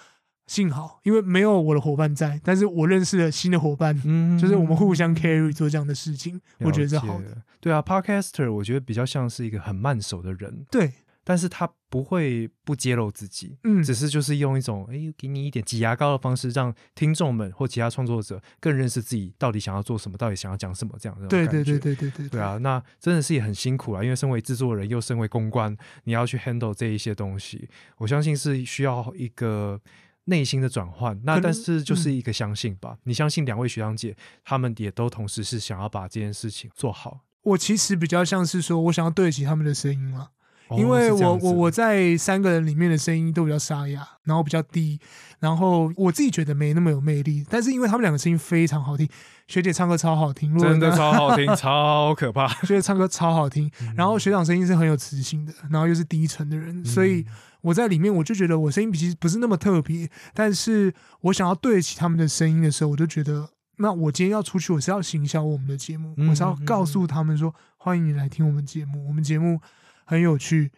[0.48, 7.38] 幸好，因为没有我的伙伴在，但是我认识了新的伙伴，嗯就是我们互相 carry 做这样的事情，我觉得是好的。
[7.62, 10.92] 对啊，Podcaster 我觉得比较像是一个很慢手的人，对
[11.24, 29.80] 但是他不会不揭露自己，嗯，只是就是用一种哎，给你一点挤牙膏的方式，让听众们或其他创作者更认识自己到底想要做什么，到底想要讲什么这样的对对对对对对对啊，那真的是也很辛苦啊，因为身为制作人又身为公关，你要去 handle 这一些东西，我相信是需要一个
[30.26, 31.20] 内心的转换。
[31.24, 37.22] 那但是就是一个相信吧，你相信两位学长姐，他们也都同时是想要把这件事情做好。
[37.44, 40.30] 我其实比较像是说我想要对得起他们的声音嘛。
[40.74, 45.00] 哦因为我我我在三个人里面的声音都比较沙哑，然后比较低，
[45.40, 47.46] 然后我自己觉得没那么有魅力。
[47.50, 49.08] 但是因为他们两个声音非常好听，
[49.48, 52.48] 学姐唱歌超好听，真的超好听， 超可怕。
[52.48, 57.26] 学姐唱歌超好听，嗯然后学长声音是很有磁性的，然后又是低沉的人，所以
[57.62, 63.50] 我在里面我就觉得我声音其实不是那么特别，但是我想要对得起他们的声音的时候，我就觉得。
[63.78, 69.60] 那我今天要出去，我是要行销我们的节目，嗯我是要告诉他们说，欢迎你来听我们节目，我们节目
[70.06, 70.72] 很有趣。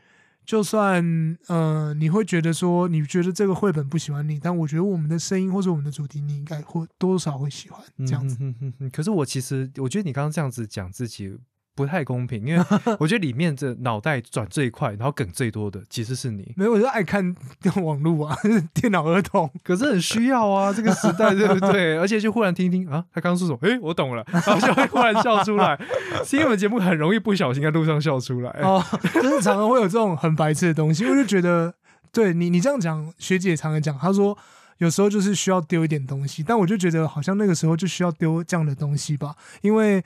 [0.46, 8.38] 就算呃，你会觉得说，你觉得这个绘本不喜欢你，但我觉得我们的声音或者我们的主题，你应该会多少会喜欢这样子。
[8.40, 11.36] 嗯哼哼哼可是我其实我觉得你刚刚这样子讲自己
[11.76, 12.66] 不太公平，因为
[13.00, 16.54] 我觉得里面这脑袋转最快，然后梗最多的其实是你。
[16.56, 17.36] 没有，我就爱看
[17.84, 18.38] 网络啊，
[18.74, 19.52] 电脑儿童。
[19.64, 21.98] 可是很需要啊， 这个时代对不对？
[21.98, 23.60] 而且就忽然听一听啊，他刚刚说什么？
[23.62, 25.78] 诶，我懂了，然后就会忽然笑出来。
[26.24, 28.50] 是因为我们节目很容易不小心在路上笑出来。
[28.62, 28.82] 哦，
[29.14, 31.74] 就是常常会有这种很白痴的东西，我就觉得，
[32.14, 34.38] 对你你这样讲，学姐常常讲，她说
[34.78, 40.02] 有时候就是需要丢一点东西，但我就觉得好像那个时候就需要丢这样的东西吧，因为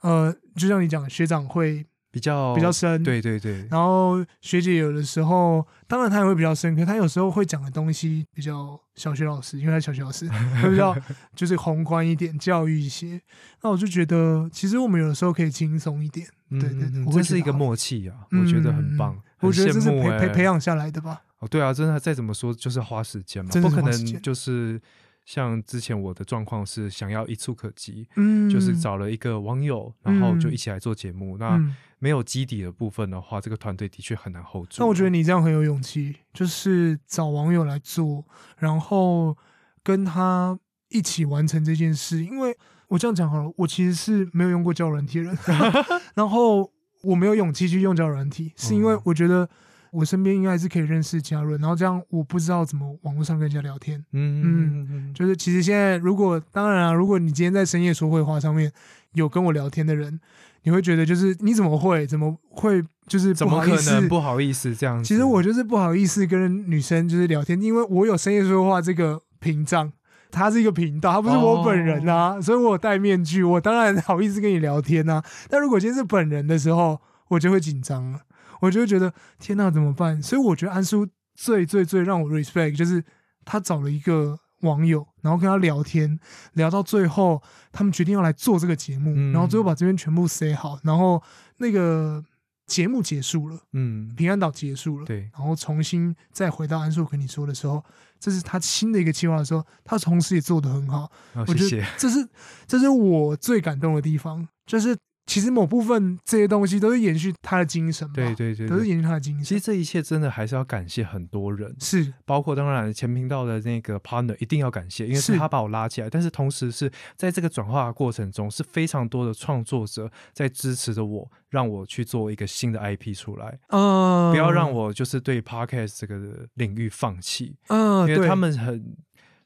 [0.00, 10.28] 呃，就像你讲，学长会比较比较深，，对对对，然后学姐有的时候，当然她也会比较深刻，她有时候会讲的东西比较小学老师，因为她小学老师，
[10.62, 10.96] 会比较
[11.36, 13.20] 就是宏观一点，教育一些。
[13.62, 19.22] 那我就觉得，其实我们有的时候可以轻松一点，对对对这是一个默契啊，我觉得很棒嗯。
[19.40, 21.22] 我觉得这是培培培养下来的吧。
[21.38, 24.80] 哦，对啊，真的再怎么说就是花时间嘛，真的不可能就是
[25.28, 31.36] 像之前我的状况是想要一触可及，嗯，就是找了一个网友，然后就嗯一起来做节目。
[31.36, 31.76] 那嗯。
[32.00, 34.76] 没有基底的部分的话，这个团队的确很难 hold 住。
[34.78, 38.24] 那我觉得你这样很有勇气，就是找网友来做，
[38.56, 39.36] 然后
[39.82, 40.56] 跟他
[40.90, 42.24] 一起完成这件事。
[42.24, 45.36] 因为我这样讲好了，我其实是没有用过交友软体的人，
[46.14, 49.50] 然后我没有勇气去用交友软体，是因为哦我觉得
[49.90, 53.98] 我身边应该是可以认识其他人，然后这样我不知道怎么网络上跟人家聊天。
[54.12, 58.70] 嗯嗯嗯就是其实现在，如果当然啊，如果你今天在深夜说会话上面
[59.12, 60.20] 有跟我聊天的人，
[60.62, 65.08] 你会觉得就是你怎么会怎么会就是怎么可能不好意思这样子？
[65.08, 69.90] 其实我就是不好意思跟女生就是聊天，因为我有深夜说话这个屏障，
[70.30, 75.24] 它是一个频道，它不是我本人啊，所以我戴面具，我当然好意思跟你聊天啊。
[75.48, 78.20] 但如果今天是本人的时候，我就会紧张了，
[78.60, 80.22] 我就会觉得天呐、怎么办？
[80.22, 83.04] 所以我觉得安叔最最最让我 respect 就是
[83.44, 86.18] 他找了一个网友，然后跟他聊天，
[86.54, 91.22] 聊到最后，他们决定要来做这个节目，嗯然后最后把这边全部塞好，然后
[91.58, 92.24] 那个
[92.66, 93.60] 节目结束了。
[93.72, 97.84] 嗯，平安岛结束了，对然后重新再回到安叔跟你说的时候，
[98.18, 101.86] 这是他新的一个计划的时候，他同时也做得很好，好，我觉得谢谢。
[101.96, 102.28] 这是
[102.66, 104.96] 这是我最感动的地方，就是
[105.28, 112.14] 其实某部分这些东西都是延续他的精神吧，对对对对，都是延续他的精神，其实这一切真的还是要感谢很多人，是。
[112.24, 115.34] 包括当然前频道的那个 partner 一定要感谢，因为是。
[115.34, 128.96] 是他把我拉起来，但是同时是在这个转化的过程中，是非常多的创作者在支持着我，让我去做一个新的 IP 出来，嗯，不要让我就是对 podcast 这个领域放弃，嗯，因为他们很。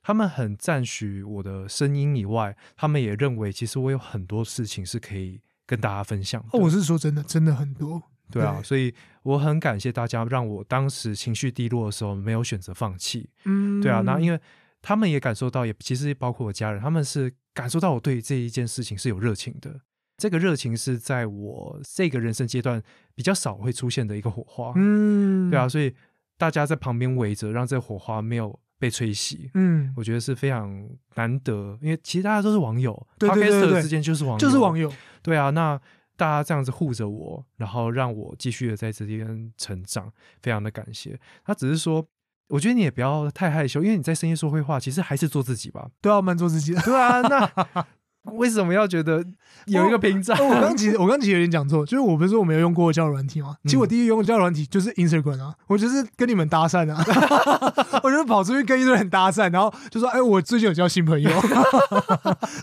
[0.05, 6.45] 他们很赞许我的声音以外，他们也认为其实我有很多事情是可以跟大家分享。
[6.53, 13.31] 哦，我是说真的，真的很多，对啊，对所以我很感谢大家，让我当时情绪低落的时候没有选择放弃。
[13.45, 14.43] 嗯，对啊，那因为为
[14.81, 19.81] 他们也感受到，也其实包括我家人，他们是感受到我对这一件事情是有热情的。
[20.19, 22.83] 这个热情是在我这个人生阶段
[23.15, 24.73] 比较少会出现的一个火花。
[24.77, 25.95] 嗯，对啊，，所以
[26.37, 29.49] 大家在旁边围着，让这火花没有被吹熄。
[29.55, 34.93] 嗯，我觉得是非常难得，因为其实大家都是网友对对对 podcaster 之间就是网友，就是网友，
[35.23, 35.81] 对啊，那
[36.17, 41.17] 大家这样子护着我，然后让我继续的在这边成长，非常的感谢。
[41.45, 42.05] 他只是说，
[42.49, 45.89] 我觉得你也不要太害羞，因为你在深夜说会话，其实还是做自己吧。
[46.01, 47.87] 都要蛮做自己的，对啊，那
[48.35, 49.25] 为什么要觉得
[49.67, 50.37] 有一个屏障？
[50.39, 53.57] 哦我刚其实我刚其实有点讲错，就是我不是说我没有用过交友软体吗？
[53.65, 57.05] 其实我第一个用的交友软体就是 Instagram 啊，我就是跟你们搭讪啊，
[58.03, 61.31] 我就跑出去跟一堆人搭讪，然后就说：“哎、我最近有交新朋友，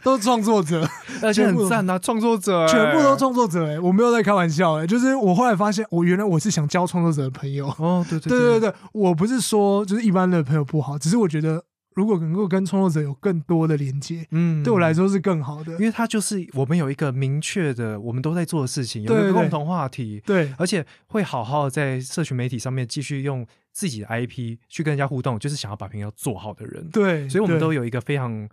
[0.04, 0.88] 都是创作者，
[1.22, 7.68] 而且全部很赞啊，创作者、欸，全部都创作者、哎，我没有在开玩笑、哎，就是我后来发现，我原来我是想交创作者的朋友。
[7.80, 11.64] 哦，对对对对对，我不是说就是一般的朋友不好，只是我觉得
[11.96, 15.80] 如果能够跟创作者有更多的连接，嗯对我来，说是更好的因。
[15.80, 26.90] 为它就是我们有一个明确的我们都在做的事情，有一个共同话题，对而且会好好在社群媒体上面继续用自己的 IP 去跟人家互动，就是想要把频道做好的人。
[26.90, 28.48] 对，所以我们都有一个非常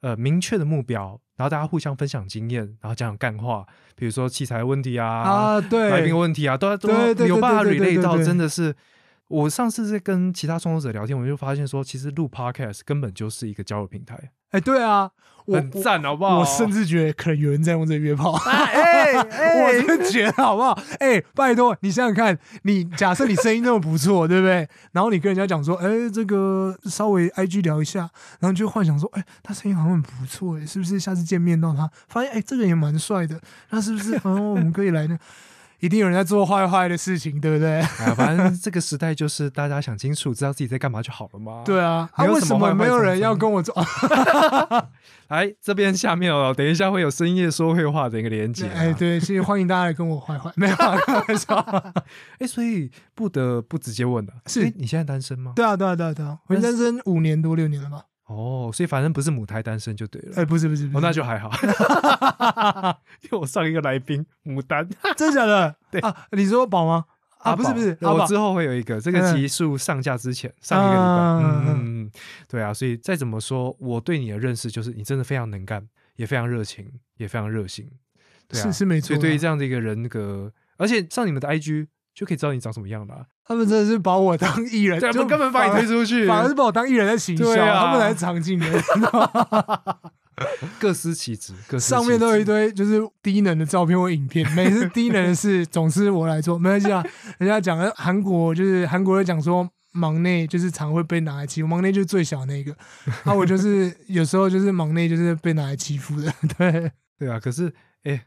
[0.00, 6.88] 呃明确的目标，然后大家互相分享经验，然后讲讲干话，比如说器材问题啊、啊，对，来宾的问题啊，都要都
[7.26, 8.74] 有办法对对 relate 到，真的是。
[9.28, 15.10] 我上次在跟其他创作者聊天，我就发现说，其实录 podcast 根本就是一个交友平台，哎，对啊，
[15.46, 16.38] 我很赞，好不好？
[16.38, 20.78] 我甚至觉得可能有人在用这个约炮， 哎我真的觉得好不好？
[21.00, 24.68] 哎，拜托你想想看，你假设你声音那么不错，对不对？
[24.92, 28.00] 然后你跟人家讲说，哎，这个稍微 IG 聊一下，
[28.38, 34.14] 然后你就幻想说，哎，他声音好像很不错，哎，是不是下次见面到他，发现哎，这个人也蛮帅的，那是不是？
[34.22, 35.18] 哦，我们可以来呢。
[35.80, 37.82] 一定有人在做坏坏的事情，对不对？
[38.16, 41.62] 反正这个时代就是大家想清楚，知道自己在干嘛就好了嘛。
[41.64, 43.74] 对啊，啊，为什么没有人要跟我做？
[45.28, 48.72] 来这边下面哦，等一下会有深夜说会话的一个连接、啊。
[48.76, 51.56] 哎，对，所以欢迎大家来跟我坏坏，没有啊开玩笑。
[52.38, 55.52] 哎，所以不得不直接问了，是诶你现在单身吗？
[55.56, 58.02] 对啊，对啊，对啊，对啊，我单身五年多六年了吧？
[58.26, 60.32] 哦，所以反正不是母胎单身就对了。
[60.36, 61.50] 哎，不是，不是，不哦，那就还好，
[63.22, 64.88] 因为我上一个来宾牡丹。
[65.16, 65.76] 真的假的？
[65.90, 66.00] 对。
[66.00, 67.04] 啊，你说宝吗？
[67.38, 69.36] 啊，不是，不是，我之后会有一个这个嗯。
[69.36, 72.04] 集数上架之前，上一个礼拜，嗯嗯嗯。
[72.06, 72.10] 嗯，
[72.48, 75.86] 对啊，所以再怎么说，我对你的认识就是你真的非常能干，
[76.16, 77.88] 也非常热情，也非常热心，
[78.48, 79.08] 对啊，是是没错啊。
[79.08, 81.86] 所以对于这样的一个人格，而且上你们的 IG
[82.16, 88.72] 就可以知道你长什么样了、啊，他们真的是把我当艺人， 对啊，就根本把你推出去，反而是把我当艺人在行销，对啊他们才是常进人。
[90.80, 97.04] 各司其职，各司其职上面都有一堆就是低能的照片或影片，每次低能的事总是我来做，没关系啊。
[97.38, 99.68] 人家讲的韩国就是韩国人讲说。
[99.92, 102.70] 忙内就是常会被拿来欺负，忙内就是最小那个，
[103.24, 108.22] 啊，我就是有时候就是忙内就是被拿来欺负的，对，对啊，可是哎、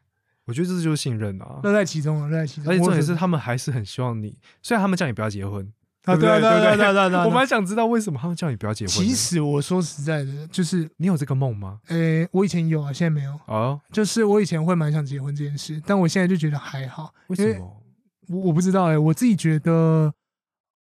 [0.49, 1.59] 我觉得这就是信任啊。
[1.61, 2.73] 乐在其中啊，乐在其中。
[2.73, 5.63] 而且重点是，他们还是很希望你，虽然他们叫你不要结婚，
[6.05, 7.25] 啊，对对啊，对啊，对啊，对对。
[7.25, 8.93] 我蛮想知道为什么他们叫你不要结婚。
[8.95, 11.79] 其实我说实在的，就是，你有这个梦吗？
[11.89, 13.39] 诶，我以前有啊，现在没有。
[13.45, 17.13] 哦，就是我以前会蛮想结婚这件事，但我现在就觉得还好。
[17.27, 17.83] 为为什么？
[18.29, 20.13] 我我不知道哎、我自己觉得，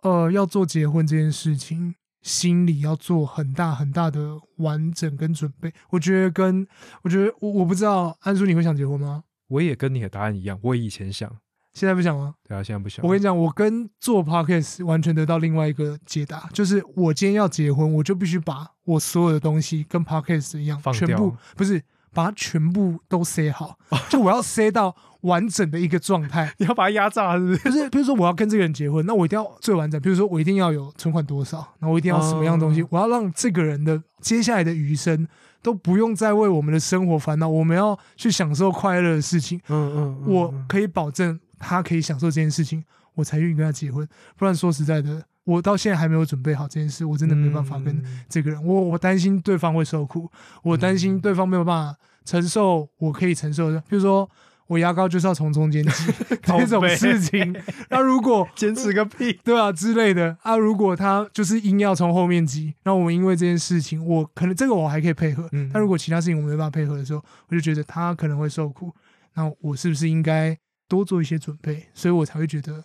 [0.03, 5.71] 呃，要做结婚这件事情，心里要做很大很大的完整跟准备。
[5.89, 6.67] 我觉得跟
[7.03, 9.23] 我觉得我我不知道，安叔你会想结婚吗？
[9.47, 11.31] 我也跟你的答案一样，我以前想，
[11.73, 12.36] 现在不想吗？
[12.47, 13.05] 对啊，现在不想。
[13.05, 21.81] 我跟你讲，我跟做 podcast 完全得到另外一个解答，就是我今天要结婚，我就必须把我所有的东西跟 podcast 一样，放全部不是
[22.13, 23.77] 把它全部都塞好，
[24.10, 26.51] 就我要塞到完整的一个状态。
[26.57, 27.63] 你要把它压榨，是不是？
[27.63, 30.01] 就是比如说我要跟这个人结婚，那我一定要最完整。
[30.01, 35.27] 比如说我一定要有存款多少，然后我一定要什么样的东西，哦我要让这个人的接下来的余生
[35.62, 39.60] 都不用再为我们的生活烦恼，我们要去享受快乐的事情。
[39.70, 42.84] 嗯嗯，嗯我可以保证他可以享受这件事情，
[43.15, 44.08] 我才愿意跟他结婚。
[44.36, 48.63] 不然说实在的，我到现在还没有准备好这件事，我真的没办法跟嗯这个人。
[48.65, 50.30] 我我担心对方会受苦，
[50.63, 54.30] 我担心对方没有办法承受我可以承受的，比如说。
[54.67, 57.56] 我牙膏就是要从中间挤 这种事情，
[57.89, 59.34] 那如果坚持个屁！
[59.43, 68.93] 对啊之类的啊，如果他就是硬要从后面挤，那我们因为这件事情，我可能这个我还可以配合，嗯但如果其他事情我没办法配合的时候，我就觉得他可能会受苦，
[69.36, 71.88] 那我是不是应该多做一些准备？
[71.93, 72.84] 所以我才会觉得，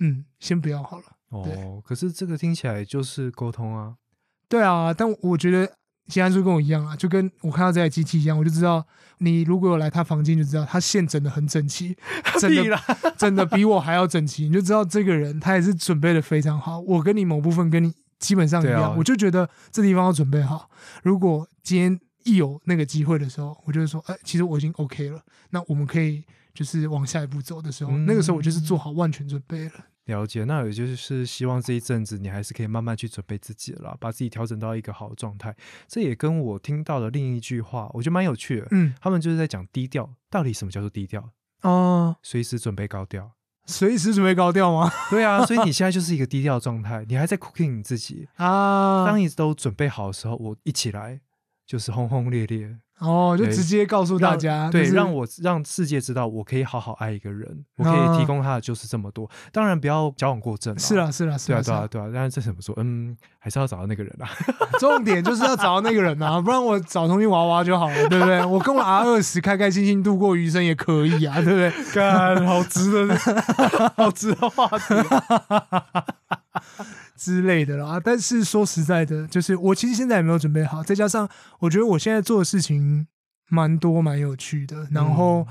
[0.00, 1.04] 嗯，先不要好了。
[1.30, 3.94] 哦，可是这个听起来就是沟通啊。
[4.48, 5.72] 对啊，但我觉得
[6.08, 8.84] 其安叔跟我一样啊，就跟我看到这台机器一样，我就知道
[9.18, 11.96] 你如果有来他房间，就知道他线整的很整齐，
[12.38, 12.82] 真的屁啦！
[13.16, 16.78] 真的比我还要整齐，你就知道这个人他也是准备的非常好。
[16.80, 20.68] 我跟你某部分跟你基本上一样，啊我就觉得这地方要准备好。
[21.02, 29.72] 如果今天一有那个机会的时候，我就会说，哎、其实我已经 OK 了，那我们可以就是往下一步走的时候，嗯那个时候我就是做好万全准备了。
[30.06, 35.56] 了解，那也就是希望这一阵子你还是可以慢慢去准备自己了啦，把自己调整到一个好的状态。
[35.88, 38.68] 这也跟我听到的另一句话，我觉得蛮有趣的。
[38.70, 41.30] 嗯，他们就是在讲低调，到底什么叫做低调？
[41.62, 43.32] 哦、随时准备高调。
[43.66, 44.92] 随时准备高调吗？
[45.08, 48.28] 对啊，所以你 现在就是一个低调状态，你还在 cooking 你自己。
[48.34, 51.22] 啊，当你都准备好的时候，我一起来
[51.66, 52.76] 就是轰轰烈烈。
[53.00, 59.28] 哦，就直接告诉大家，对，就是让我让世界知道我可以好好爱一个人，我可以提供他的就是这么多。
[59.52, 62.10] 当然不要矫枉过正，是，啊，是啊，是对啊，对啊，对啊。
[62.14, 62.74] 但是这怎么说？
[62.78, 64.28] 嗯，还是要找到那个人啊。
[64.78, 68.44] 重点就是要找到那个人啊，不然我找同性娃娃就好了，对不对？
[68.44, 71.72] 我跟我 R 二十开开心心度过余生也可以啊，对不对？
[71.92, 73.16] 干，好值得，
[73.96, 74.94] 好值得话题。
[77.16, 78.00] 之类的啦。
[78.02, 81.28] 但是说实在的，就是我其实现在也没有准备好，再加上
[81.60, 83.06] 我觉得我现在做的事情
[83.48, 85.46] 蛮多蛮有趣的，然后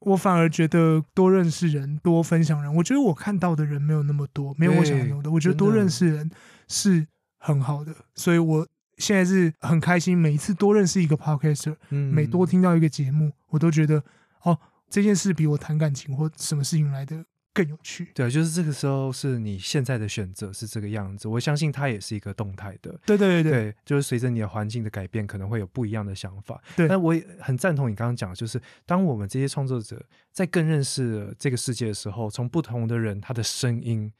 [0.00, 5.30] 我反而觉得多认识人、多分享人，我觉得我看到的人没有那么多，没有我想有的。
[5.30, 6.30] 我觉得多认识人
[6.68, 7.06] 是
[7.38, 8.66] 很好的，所以我
[8.98, 14.02] 现在是很开心，每一次多认识一个 podcaster，嗯每多听到一个节目，我都觉得
[14.42, 14.58] 哦，
[14.90, 17.24] 这件事比我谈感情或什么事情来的
[17.56, 18.10] 更有趣。
[18.14, 21.26] 对，就是这个时候是你现在的选择是这个样子。
[21.26, 26.62] 我相信它也是一个动态的，对对对对对，就是随着你的环境的改变，可能会有不一样的想法。
[26.76, 34.12] 对但我也很赞同你刚刚讲的，就是当我们这些创作者在更认识了这个世界的时候，从不同的人他的声音，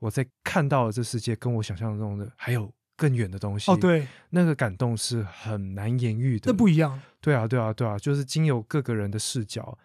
[0.00, 3.70] 我在看到了这世界跟我想象中的还有更远的东西。
[3.70, 6.52] 哦，，对，那个感动是很难言喻的。
[6.52, 7.00] 那不一样。
[7.20, 9.78] 对啊，对啊，对啊，就是经由各个人的视角，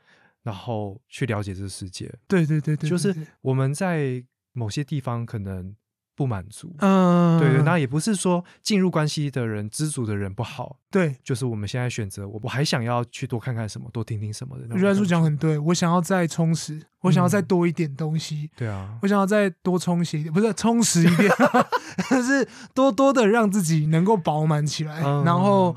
[0.44, 2.14] 然后去了解这个世界。
[2.28, 4.24] 对对对对，就是我们在
[4.54, 5.76] 某些地方可能
[6.16, 21.32] 不满足，嗯，对对，那也不是说进入关系的人、知足的人不好，对，就是我们现在选择，我我还想要去多看看什么，多听听什么的那种我觉得叔讲很对，我想要再充实，我想要再嗯多一点东西，对啊，我想要再多充实一点，不是充实一点
[22.22, 25.02] 是多多的让自己能够饱满起来。
[25.04, 25.74] 嗯然后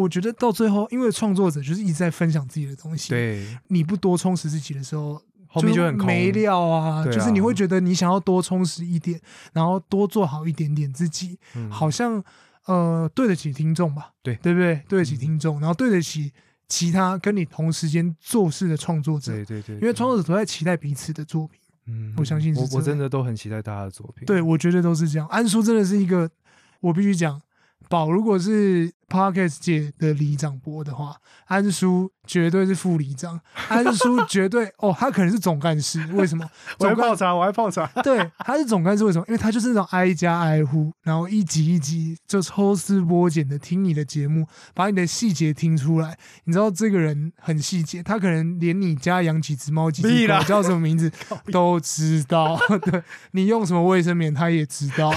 [0.00, 5.20] 我觉得到最后，因为创作者就是一直在分享自己的东西，，对，你不多充实自己的时候。
[5.52, 9.20] 后面就很空没料啊，对啊就是你会觉得你想要多充实一点，
[9.52, 12.22] 然后多做好一点点自己，嗯好像
[12.66, 14.80] 呃对得起听众吧，对对不对？
[14.88, 16.32] 对得起嗯听众，然后对得起
[16.68, 21.60] 其他跟你同时间做事的创作者，对对对，因为创作者都在期待彼此的作品。
[21.86, 24.24] 嗯，我相信是我我真的都很期待大家的作品。
[24.26, 25.26] 对，我觉得都是这样。
[25.26, 26.30] 安叔真的是一个，
[26.78, 27.42] 我必须讲，
[27.88, 36.06] 宝如果是 Podcast 界的里长播的话，安叔绝对是副里长，安叔绝对哦，他可能是总干事。
[36.12, 36.48] 为什么？
[36.78, 37.84] 我还总泡茶，我还泡茶。
[38.02, 39.24] 对，他是总干事，为什么？
[39.26, 46.16] 因为他就是那种挨家挨户，然后一集一集就抽丝剥茧的听你的节目，把你的细节听出来。
[46.44, 51.10] 你知道这个人很细节，他可能连你家养几只猫、几只狗叫什么名字
[51.50, 52.56] 都知道。
[52.86, 53.02] 对
[53.32, 55.12] 你用什么卫生棉，他也知道。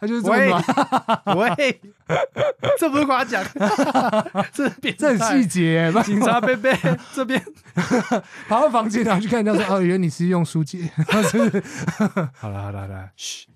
[0.00, 0.62] 他就是这么
[1.36, 1.80] 喂，
[2.78, 3.44] 这不是夸奖，
[4.52, 5.92] 这是变这很态细节。
[6.04, 6.76] 警察贝贝
[7.14, 7.42] 这边，
[8.48, 10.90] 跑到房间，然后去看人家说：“哦，原来你是用书姐。”
[11.30, 11.62] 是？
[12.34, 13.46] 好了好了好了，嘘，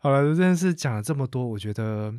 [0.00, 2.14] 好了，这件事讲了这么多，我觉得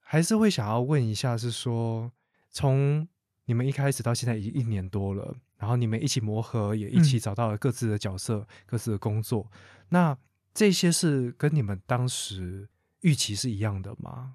[0.00, 2.10] 还是会想要问一下，是说
[2.50, 3.06] 从
[3.46, 9.50] 你们一开始到现在已经一年多了，然后你们一起磨合，也一起嗯找到了各自的角色、各自的工作，
[9.90, 10.16] 那
[10.54, 12.68] 这些是跟你们当时
[13.02, 14.34] 预期是一样的吗？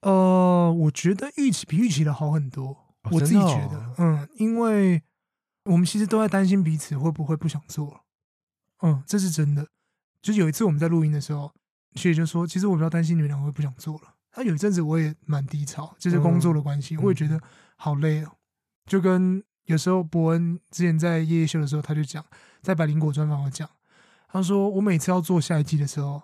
[0.00, 2.68] 呃，我觉得预期比预期的好很多，
[3.02, 5.02] 哦我自己觉得，哦嗯，因为
[5.64, 8.00] 我们其实都在担心彼此会不会不想做了，
[8.82, 9.66] 嗯，这是真的。
[10.22, 11.52] 就是有一次我们在录音的时候，
[11.94, 14.14] 学姐就说，其实我比较担心你们两个会不想做了。
[14.36, 17.40] 那有一阵子我也蛮低潮，就是工作的关系，嗯我也觉得
[17.76, 18.32] 好累哦。
[18.86, 22.24] 就跟有时候伯恩之前在夜夜秀的时候，他就讲，
[22.60, 23.68] 在百灵果专访我讲，
[24.28, 26.22] 他说我每次要做下一季的时候，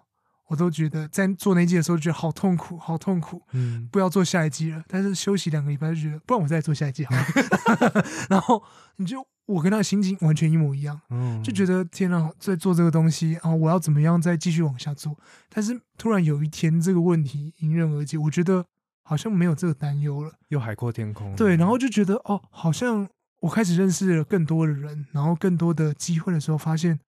[0.53, 3.41] 我都觉得在做那一季的时候觉得好痛苦，好痛苦。
[3.53, 7.25] 嗯，不要做下一季了，但是休息两个礼拜就觉得，不然我再做下一季好了。
[8.29, 8.63] 然后
[8.97, 15.17] 你就我跟他的心情完全一模一样，嗯就觉得天啊，在做这个东西啊，我要怎么样再继续往下做？
[15.49, 18.67] 但是突然有一天这个问题迎刃而解，我觉得
[19.05, 20.35] 好像没有这个担忧了。
[20.49, 23.09] 又海阔天空，对，然后就觉得哦，好像
[23.41, 27.01] 我开始认识了更多的人，然后更多的机会的时候，发现，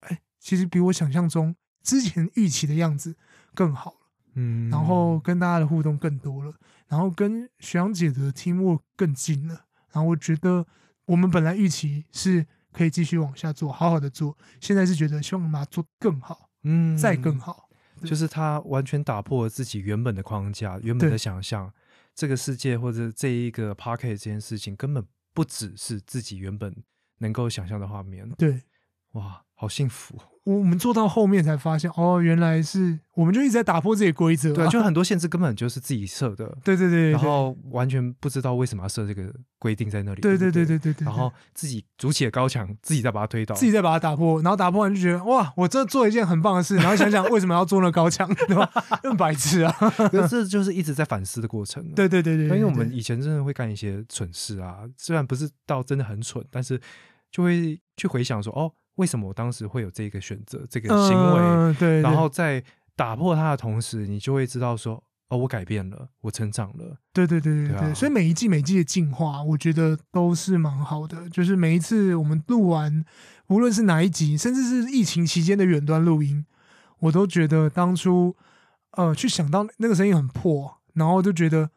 [0.00, 3.14] 哎，其实比我想象中之前预期的样子
[3.54, 3.96] 更好了。
[4.34, 6.52] 嗯，然后跟大家的互动更多了，
[6.88, 9.66] 然后跟学长姐的 teamwork 更近了。
[9.92, 10.66] 然后我觉得
[11.04, 17.68] 我们本来预期是可以继续往下做，好好的做，现在是觉得希望把它做更好，嗯再更好。
[18.02, 21.72] 就是他完全打破了自己原本的框架、原本的想象，
[22.12, 26.74] 这个世界或者这一个 p o c k e t 这件事情根本不只是自己原本
[27.18, 28.28] 能够想象的画面。
[28.30, 28.62] 对，
[29.12, 30.18] 哇，好幸福。
[30.44, 40.78] 我们做到后面才发现，哦，原来是我们就一直在打破这些规则，对，就很多限制根本就是自己设的，对对对，然后完全不知道为什么要设这个规定在那里，对对对对？
[40.78, 48.70] 对对，然后自己筑起了高墙，自己再把它推倒，自己再把它打破，然后打破完就觉得哇，我这做一件很棒的事， 然后想想为什么要做那高墙，对吧？
[49.02, 49.74] 很白痴啊，
[50.28, 56.78] 这就是一直在反思的过程，对对对对，因为我们以前真的会干一些蠢事啊，虽然不是到真的很蠢，但是
[57.30, 58.70] 就会去回想说，哦。
[58.96, 61.74] 为什么我当时会有这个选择、这个行为？
[61.74, 62.62] 对，然后在
[62.94, 66.96] 打破它的同时，你就会知道说，哦，我改变了，我成长了。
[67.12, 71.28] 对对对对对，所以每一季每季的进化，我觉得都是蛮好的。
[71.28, 73.04] 就是每一次我们录完，
[73.48, 76.46] 无论是哪一集，甚至是疫情期间的远端录音，
[77.00, 78.36] 我都觉得当初
[78.92, 81.70] 呃去想到那个声音很破，然后就觉得。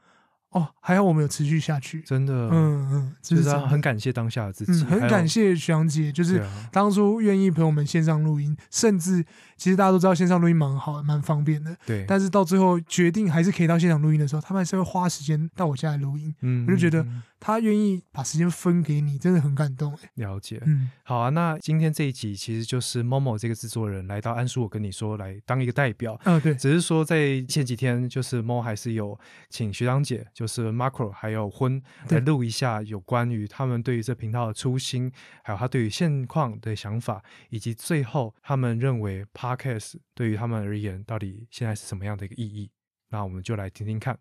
[0.51, 6.41] 哦，还好我们有持续下去，真的，嗯嗯，就是很感谢当下的自己，嗯很感谢徐阳姐，就是
[6.71, 9.23] 当初愿意陪我们线上录音，甚至
[9.57, 12.05] 其实大家都知道线上录音蛮好，蛮方便的，对。
[12.07, 17.05] 但是到最后决定还是可以到现场录音的时候，他们还是会花时间到我家来录音，嗯，我就觉得。
[17.39, 20.09] 他愿意把时间分给你，真的很感动哎。
[20.15, 21.29] 了解，嗯，好啊。
[21.29, 26.19] 那今天这一集其实就是 Momo 这个制作人来到安叔，我跟你说来当一个代表。
[26.25, 26.55] 嗯，对。
[26.55, 29.17] 只是说在前几天，就是 Mo 还是有
[29.49, 35.11] 请学长姐，就是 Macro 还有婚来录一下有关于他们对于这频道的初心，
[35.43, 42.71] 还有他对于现况的想法，以及最后他们认为 Podcast 对于他们而言到底现在是什么样的一个意义。
[43.09, 44.17] 那我们就来听听看。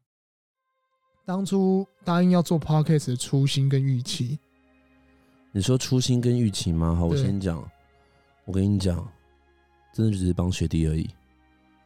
[1.27, 4.39] 当初答应要做 podcast 的初心跟预期，
[5.51, 6.95] 你说初心跟预期吗？
[6.95, 7.69] 好，我先讲。
[8.45, 9.05] 我跟你讲，
[9.93, 11.11] 真的只是帮学弟而已，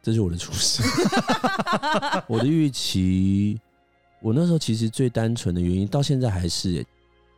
[0.03, 0.85] 这是我的初心。
[2.29, 3.59] 我的预期，
[4.19, 6.85] 我那时候其实最单纯的原因，到现在还是，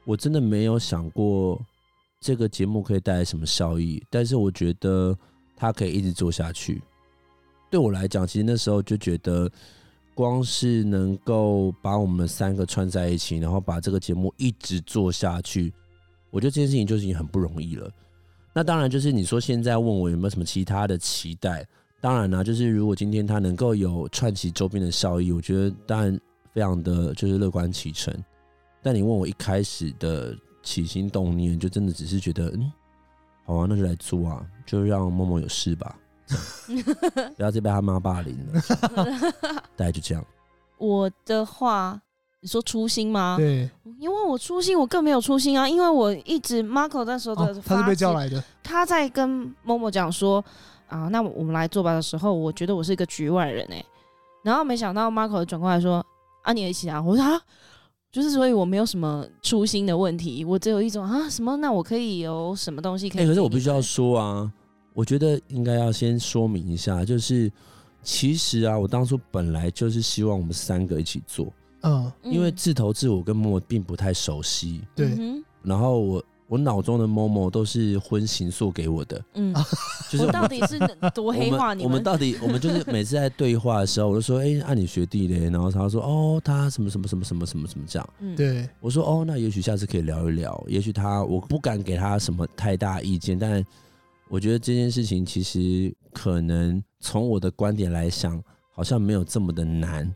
[0.03, 1.57] 我真的没有想过
[2.19, 5.17] 这个节目可以带来什么效益，但是我觉得
[5.55, 6.81] 它可以一直做下去。
[7.71, 9.49] 对我来讲，其实那时候就觉得。
[10.15, 15.73] 光是能够把我们三个串在一起，然后把这个节目一直做下去，
[16.31, 17.89] 我觉得这件事情就已经很不容易了。
[18.53, 21.67] 那当然就是你说现在问我有没有什么其他的期待，
[21.99, 26.19] 当然呢，就是如果今天它能够有串起周边的效益，我觉得当然
[26.53, 28.13] 非常的就是乐观其成。
[28.81, 32.71] 但你问我一开始的起心动念，就真的只是觉得，嗯，
[33.45, 35.97] 好啊，那就来做啊，就让默默有事吧。
[37.35, 38.61] 不要再被他妈霸凌了，
[39.75, 40.23] 大概就这样。
[40.77, 41.99] 我的话，
[42.41, 43.35] 你说初心吗？
[43.37, 43.69] 对，
[43.99, 45.67] 因为我初心，我更没有初心啊。
[45.67, 48.43] 因为我一直 Marco 那时候的，他是被叫来的。
[48.61, 50.43] 他在跟某某讲说
[50.87, 53.83] 啊，那我们来做吧的时候，我觉得我是一个局外人哎。
[54.43, 56.05] 然后没想到 Marco 转过来说
[56.41, 57.01] 啊，你也一起啊。
[57.01, 57.39] 我说啊，
[58.11, 63.25] 就是所以我没有什么初心的问题，我只有一种啊什么，那我可以有什么东西可以？
[63.27, 64.51] 可是我必须要说啊。
[64.93, 67.51] 我觉得应该要先说明一下，就是
[68.03, 75.17] 其实啊，我当初本来就是希望我们三个一起做，嗯，因为自投自我跟默默并不太熟悉，对，
[75.63, 79.51] 然后我我脑中的默默都是荤形塑给我的，嗯，
[80.11, 80.77] 就是到底是
[81.15, 81.89] 多黑化你们？
[81.89, 93.65] 我们到底我们就是每次在对话的时候，我就说，哎，按你学弟嘞，然后他说，哦，他什么什么什么什么什么什么这样，对，我说，哦，那也许下次可以聊一聊，也许他我不敢给他什么太大意见，但。
[94.33, 100.11] 我觉得这件事情其实可能从我的观点来想，好像没有这么的难。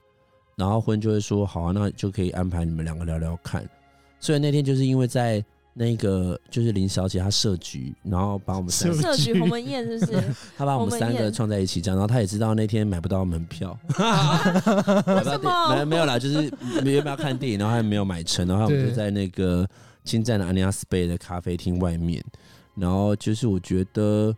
[0.55, 3.63] 然后婚就会说好啊，那就可以安排你们两个聊聊看。
[4.19, 5.45] 所以那天就是因为在
[5.75, 10.23] 那个就是林小姐她设局，然后把我们三设局鸿门宴是不是？
[10.57, 13.77] 她把我们三个创在一起这样，然后她也知道那天买不到门票。
[13.95, 15.69] 什么？
[15.77, 16.51] 没没有啦，就是
[16.83, 19.69] 没不要看电影，然后还没有买成，然后我们就在那个
[20.03, 22.19] 金站的安尼亚斯贝的咖啡厅外面。
[22.79, 24.35] 然后就是我觉得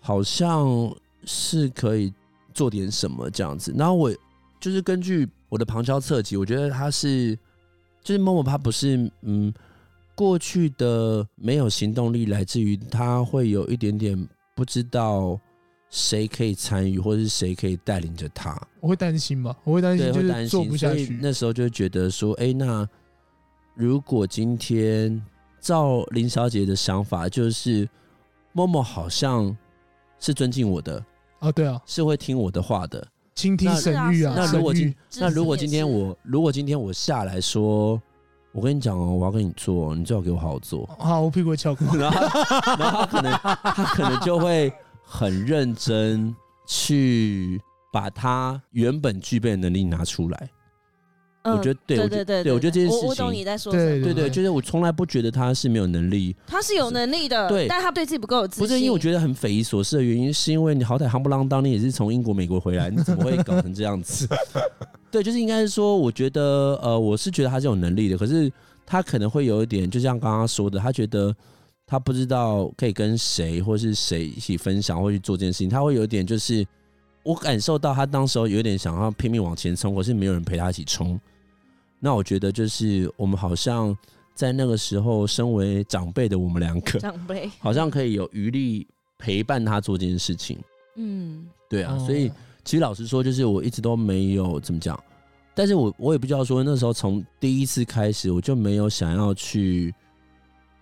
[0.00, 2.12] 好像是可以
[2.52, 3.74] 做点什么这样子。
[3.74, 4.14] 然后我
[4.60, 7.34] 就是根据我的旁敲侧击，我觉得他是
[8.02, 9.50] 就是默默，他不是嗯
[10.14, 15.40] 过去的没有行动力，来自于他会有一点点不知道
[15.88, 18.60] 谁可以参与，或者是谁可以带领着他。
[18.80, 21.18] 我会担心吧，我会担心，就是做不下去。
[21.22, 22.86] 那时候就觉得说，哎，那
[23.74, 25.22] 如果今天。
[25.60, 27.88] 照林小姐的想法，就是
[28.52, 29.56] 默默好像
[30.18, 31.04] 是尊敬我的
[31.38, 34.34] 啊，对啊，是会听我的话的，倾听神谕啊。
[34.36, 38.00] 那如果今那如果今天我如果今天我下来说，
[38.52, 40.84] 我跟你讲哦，我要跟你做，你最好给我好好做。
[40.98, 41.86] 好， 我屁股翘过。
[41.96, 42.20] 然后，
[42.78, 44.72] 然后他可能他可能就会
[45.04, 46.34] 很认真
[46.66, 47.60] 去
[47.92, 50.50] 把他原本具备的能力拿出来。
[51.42, 58.66] 嗯我觉得对对对对，对我觉得这件我我事情懂你在说对什么，对对，就是我从来不觉得他是没有能力，他是有能力的，对但他对自己不够有自信。
[58.66, 64.28] 不是因为我觉得很匪夷所思的原因，是因为你好歹夯不啷当，你也是从英国、美国回来，你怎么会搞成这样子？
[65.10, 68.52] 对，就是应该是说，我觉得呃，我是觉得他是有能力的，可是
[68.84, 71.34] 他可能会有一点，就像刚刚说的，他觉得
[71.86, 76.66] 他不知道可以跟谁或是谁一起分享或去做这件事情，他会有一点就是
[77.22, 81.18] 我感受到他当时候有点想要拼命往前冲，可是没有人陪他一起冲。
[82.00, 83.96] 那我觉得就是我们好像
[84.34, 88.88] 在那个时候，身为长辈的我们两个，长辈， 好像可以有余力
[89.18, 90.58] 陪伴他做这件事情。
[90.96, 92.32] 嗯，对啊，哦所以
[92.64, 94.98] 其实老实说，就是我一直都没有怎么讲，
[95.54, 99.94] 但是我我也不知道说那时候从第一次开始，我就没有想要去。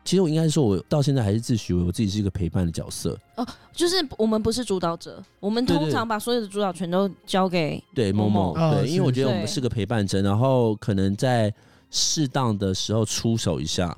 [0.09, 3.15] 其实我应该说，我到现在还是自诩为我自己是一个陪伴的角色。
[3.37, 11.53] 哦就是我们不是主导者，我们通常把所有的主导权都交给对，某某，哦对，因为我觉得我们是是个陪伴者，然后可能在
[11.91, 13.95] 适当的时候出手一下，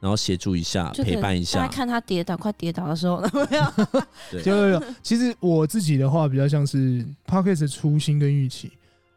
[0.00, 1.60] 然后协助一下，陪伴一下。
[1.60, 3.64] 大家看他跌倒，快跌倒的时候，没有，
[4.32, 8.72] 对， 有有有，其实我自己的话比较像是 Podcast 的初心跟预期。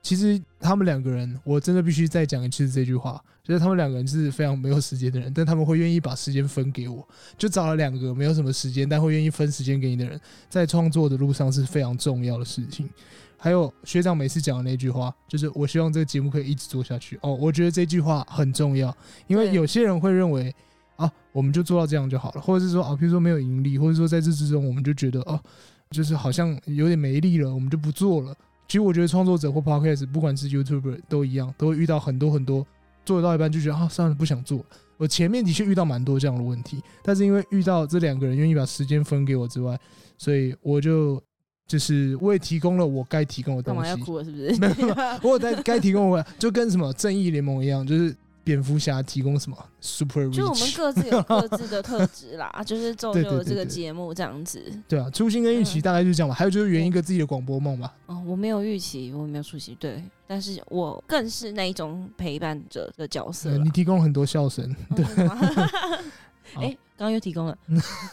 [0.06, 7.04] 其实他们两个人，我真的必须再讲一次这句话，就是他们两个人是非常没有时间的人，但他们会愿意把时间分给我。
[7.40, 12.88] 就找了两个没有什么时间，但会愿意分时间给你的人，在创作的路上是非常重要的事情。
[13.36, 17.18] 还有学长每次讲的那句话，就是我希望这个节目可以一直做下去。
[17.24, 18.96] 哦，我觉得这句话很重要，
[19.26, 20.54] 因为有些人会认为
[20.98, 25.42] 啊，我们就做到这样就好了，或者是说啊，比如说没有盈利，或者说在这之中我们就觉得哦、
[25.90, 28.36] 就是好像有点没力了，我们就不做了。
[28.68, 32.66] 其实我觉得创作者或 podcast，不管是 YouTuber 都一样，都会遇到很多很多
[33.06, 34.66] 做到一半就觉得啊，算了，不想做。
[34.98, 39.78] 我前面的确遇到蛮多这样的问题，但是因为遇到这两个人愿意把时间分给我之外，
[40.18, 41.22] 所以我就
[41.68, 43.82] 就是我也提供了我该提供的东西。
[43.82, 44.24] 干嘛要哭了？
[44.24, 44.56] 是不是？
[44.58, 54.64] 没有我有在该提供我就跟什么正义联盟一样，就是蝙蝠侠提供什么 super reach，就我们各自有各自的特质啦， 就是造就了这个对对对对节目这样子。
[54.88, 56.36] 对啊，初心跟预期嗯大概就是这样吧。
[56.36, 57.92] 还有就是圆一个自己的广播梦吧。
[58.06, 64.72] 哦，我没有预期，我没有出席，对，但是我更是那一种陪伴者的角色你提供了很多笑声。
[64.90, 65.36] 哦真的吗
[66.54, 67.58] 好哎，刚刚又提供了，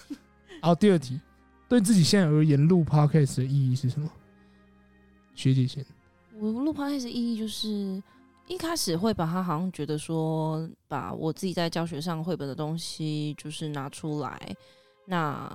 [0.62, 1.20] 好，第二题，
[1.68, 4.10] 对自己现在而言，录 podcast 的意义是什么？
[5.34, 5.84] 学姐先。
[6.38, 8.02] 我录 podcast 的意义就是
[8.52, 14.54] 一开始会把它好像觉得说，把我自己在教学上绘本的东西就是拿出来，
[15.06, 15.50] 那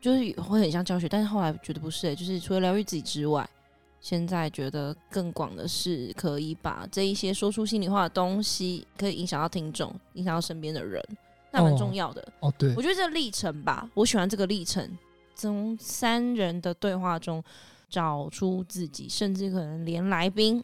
[0.00, 3.48] 就是会很像教学，但是后来觉得不是、欸，就是除了疗愈自己之外，
[4.00, 11.04] 现在觉得更广的是可以把这一些说出心里话的东西，可以影响到听众，影响到身边的人，
[11.50, 12.26] 那蛮哦重要的。
[12.38, 14.88] 哦，对我，觉得这个历程吧，我喜欢这个历程，
[15.34, 17.42] 从三人的对话中
[17.90, 20.62] 找出自己，甚至可能连来宾，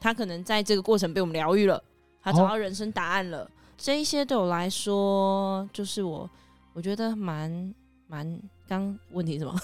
[0.00, 1.82] 他可能在这个过程被我们疗愈了，
[2.22, 3.50] 他找到人生答案了。
[3.76, 6.28] 这一些对我来说，就是我
[6.72, 7.74] 我觉得蛮
[8.06, 8.40] 蛮。
[8.68, 9.54] 刚问题是什么？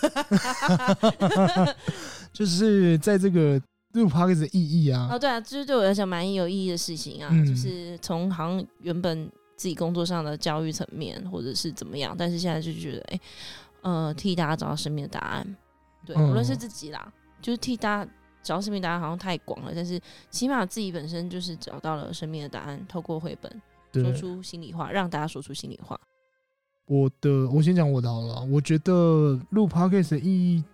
[2.33, 3.61] 就是在这个
[3.95, 13.21] 录 podcast 的意义啊哦，，对啊，就是对我来讲蛮有意义的事情啊，嗯就是从好像原本自己工作上的教育层面，或者是怎么样，但是现在就觉得，哎、
[13.81, 15.57] 呃，替大家找到生命的答案，
[16.07, 18.11] 对，嗯无论是自己啦，就是替大家
[18.43, 23.63] 找到生命答案，好像太广了，但是起码自己本身就是找到了生命的答案，透过绘本
[23.93, 25.99] 说，出心里话，让大家说出心里话。
[26.87, 28.43] 我的我先讲我的好了啊。
[28.51, 30.65] 我觉得录 podcast 的意义，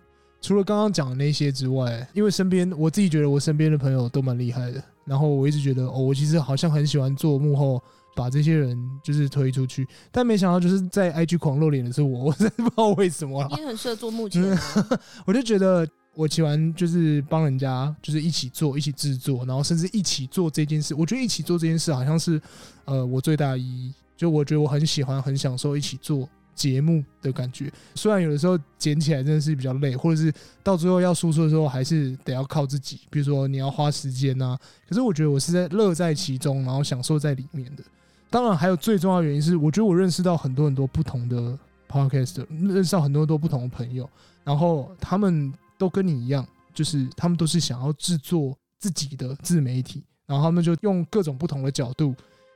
[0.41, 7.81] 除了刚刚讲的那些之外，因为身边我自己觉得我身边的朋友都蛮厉害的，然后我一直觉得哦，我其实好像很喜欢做幕后。
[8.15, 13.61] 把这些人就是推出去，但没想到就是在 IG 狂露脸的是我，我真的不知道为什么啦你。
[13.61, 14.59] 也很适合做幕前啊，
[15.25, 20.93] 我就觉得我喜欢就是帮人家就是一起做，一起制作，然后甚至一起做这件事。
[20.93, 22.41] 我觉得一起做这件事好像是
[22.85, 23.93] 呃我最大的意义。
[24.17, 27.71] 就我觉得我很喜欢，很享受一起做节目的感觉。
[27.95, 30.29] 虽然有的时候剪起来真的是比较累，或者是
[30.61, 34.57] 到最后要输出的时候还是得要靠自己，比如说你要花时间呐、
[34.89, 37.83] 可是我觉得我是在乐在其中，然后享受在里面的。
[38.29, 41.57] 当然，还有最重要原因是，我觉得我认识到很多很多不同的
[41.89, 44.09] podcast，认识到很多很多不同的朋友，
[44.43, 52.13] 然后他们都跟你一样，就是他们都是想要制作自己的自媒体，然后他们就用各种不同的角度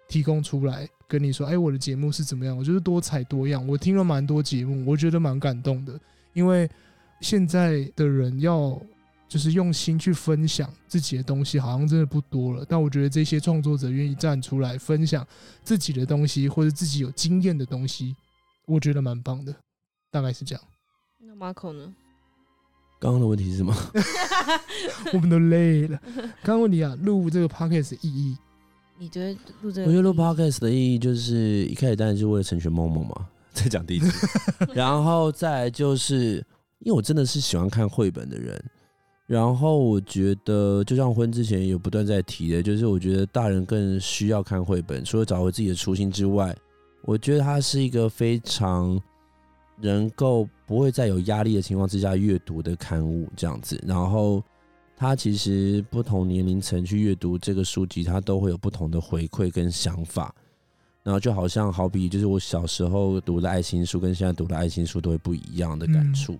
[0.07, 2.55] 提供出来，跟你说，哎，我的节目是怎么样？
[2.55, 5.99] 我觉得多彩多样，我听了蛮多节目，我觉得蛮感动的，
[6.33, 6.69] 因为
[7.21, 8.79] 现在的人要
[9.29, 12.65] 就是用心去分享自己的东西，好像真的不多了。
[12.67, 15.25] 但我觉得这些创作者愿意站出来分享
[15.63, 18.15] 自己的东西，或者自己有经验的东西，
[18.67, 19.55] 我觉得蛮棒的。
[20.11, 20.63] 大概是这样。
[21.19, 21.91] 那 Marco 呢？
[23.03, 23.75] 刚刚的问题是什么？
[25.11, 25.99] 我们都累了。
[26.41, 28.37] 刚刚问题啊，录这个 podcast 的意义，
[28.97, 29.87] 你觉得录这个？
[29.87, 34.27] 我觉得录 podcast 的意义就是一开始当然是为了成全梦梦嘛， 在讲第一次，
[34.73, 36.35] 然后再来就是
[36.79, 38.63] 因为我真的是喜欢看绘本的人，
[39.27, 46.55] 然后我觉得就像婚之前有不断在提的，就是我觉得大人更需要看绘本，除了找回自己的初心之外，
[47.03, 48.97] 我觉得它是一个非常
[49.81, 54.43] 能够不会在有压力的情况之下阅读的刊物这样子，然后。
[54.95, 60.33] 他其实不同年龄层去阅读这个书籍，他都会有不同的回馈跟想法。
[61.01, 66.37] 然后就好像好比，就是我小时候读的爱情书，跟现在读的爱情书都会不一样的感触。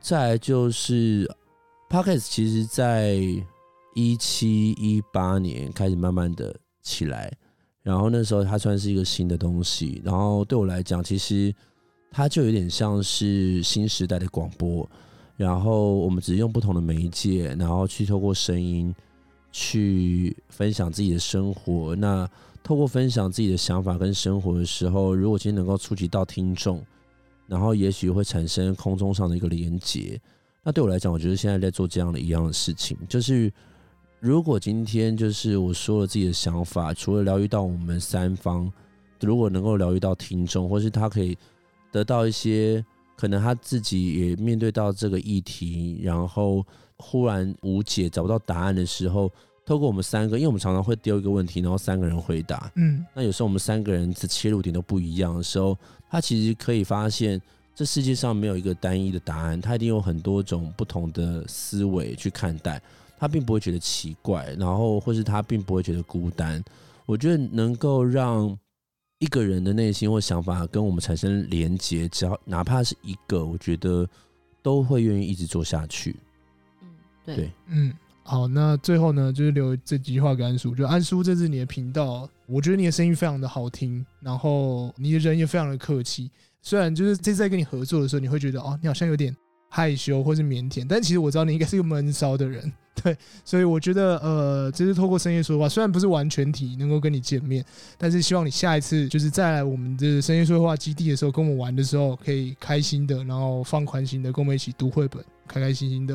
[0.00, 1.28] 再来就是
[1.90, 3.18] p o c k e t 其实在
[3.94, 7.30] 一七一八年开始慢慢的起来，
[7.82, 10.00] 然后那时候它算是一个新的东西。
[10.02, 11.54] 然后对我来讲，其实
[12.14, 14.88] 它就有点像是新时代的广播。
[15.36, 18.94] 然后我们只是用不同的媒介，然后去透过声音
[19.50, 21.96] 去分享自己的生活。
[21.96, 22.30] 那
[22.62, 26.80] 透过分享自己的想法跟生活的时候，如果今天能够触及到听众，
[27.48, 30.20] 然后也许会产生空中上的一个连接。
[30.62, 33.52] 那对我来讲，我觉得现在在做这样的一样的事情，就是
[34.20, 38.72] 如果今天就是我说了自己的想法，除了疗愈到我们三方，
[39.20, 41.36] 如果能够疗愈到听众，或是他可以
[41.94, 42.84] 得到一些。
[43.16, 46.66] 可能他自己也面对到这个议题，然后
[46.96, 49.30] 忽然无解、找不到答案的时候，
[49.64, 52.68] 透过我们三个，因为我们常常会丢一个问题，然后三个人回答。
[52.74, 55.78] 嗯，那有时候我们三个人的切入点都不一样的时候，
[56.10, 57.40] 他其实可以发现，
[57.72, 62.82] 这世界上没有一个单一的答案，他一定有很多种不同的思维去看待，
[63.16, 66.60] 他并不会觉得奇怪，然后或是他并不会觉得孤单。
[67.06, 68.58] 我觉得能够让。
[69.18, 74.06] 一个人的内心或想法跟我们产生连接，只要哪怕是一个，我觉得
[74.62, 76.16] 都会愿意一直做下去。
[76.82, 76.88] 嗯，
[77.24, 77.92] 对，嗯，
[78.22, 80.74] 好，那最后呢，就是留这几句话给安叔。
[80.74, 86.30] 就安叔，这是你的频道，我觉得你的声音非常的好听，然后你的人也非常的客气。
[86.60, 89.34] 虽然就是这次在跟你合作的时候，你会觉得哦，你好像有点
[89.74, 92.72] 害羞或是腼腆，但其实我知道你应该是个闷骚的人。
[93.02, 97.64] 对，所以我觉得，呃，这是透过深夜说话，虽然不是完全体能够跟你见面，
[97.98, 106.14] 但是希望你下一次就是再来我们的深夜说话基地的时候，跟我们玩的时候，可以开心的，然后放宽心的，跟我们一起读绘本，开开心心的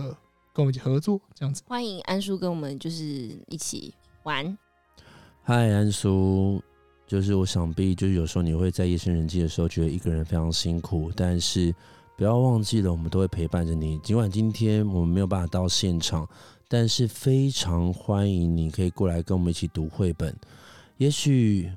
[0.53, 1.61] 跟我们一起合作，这样子。
[1.67, 3.03] 欢迎安叔跟我们就是
[3.49, 3.93] 一起
[4.23, 4.57] 玩。
[5.43, 6.61] 嗨，安叔，
[7.05, 11.75] 就是我想必就是有时候你会在夜深人静的时候觉得一个人非常辛苦，但是
[12.19, 13.97] 不要忘记了，我们都会陪伴着你。
[13.99, 16.27] 尽管今天我们没有办法到现场。
[16.67, 20.35] 但是非常欢迎你可以过来跟我们一起读绘本，
[20.97, 21.71] 也许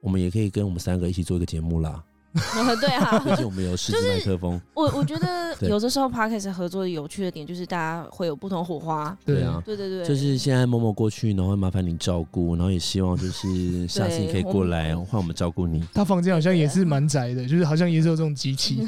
[0.00, 2.02] 我们也可以跟我们三个一起做一个节目啦。
[2.80, 4.60] 对啊，毕竟我们有十支麦克风。
[4.74, 9.16] 我我觉得 有的时候 podcast 合作有趣的点就是大家会有不同火花。
[9.24, 15.84] 对啊，对对对，就是现在某某过去，然后麻烦你照顾，然后也希望就是下次你可以过来换我们照顾你。
[15.92, 18.86] 他房间好像也是蛮窄的，就是好像也是有这种机器。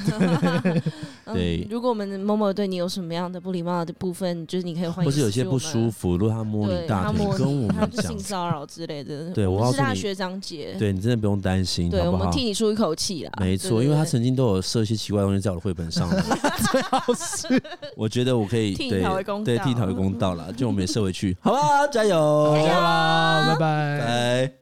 [1.34, 5.04] 对，如果我们某某对你有什么样的不礼貌的部分，就是你可以欢迎。
[5.04, 13.32] 或是有些不舒服，如果他摸你大腿，跟我们讲性骚扰之类的，对我是他学长姐，对你真的不用担心，对我们替你出一口气啦。
[13.40, 16.08] 没错，因为他曾经都有设一些奇怪的东西在我的绘本上，
[16.70, 17.62] 最好是
[17.96, 23.98] 我觉得我可以替你讨回公道，对，替你讨回公道了，就我们也设回去，好吧，加油，加油啦，拜拜，
[24.46, 24.52] 拜。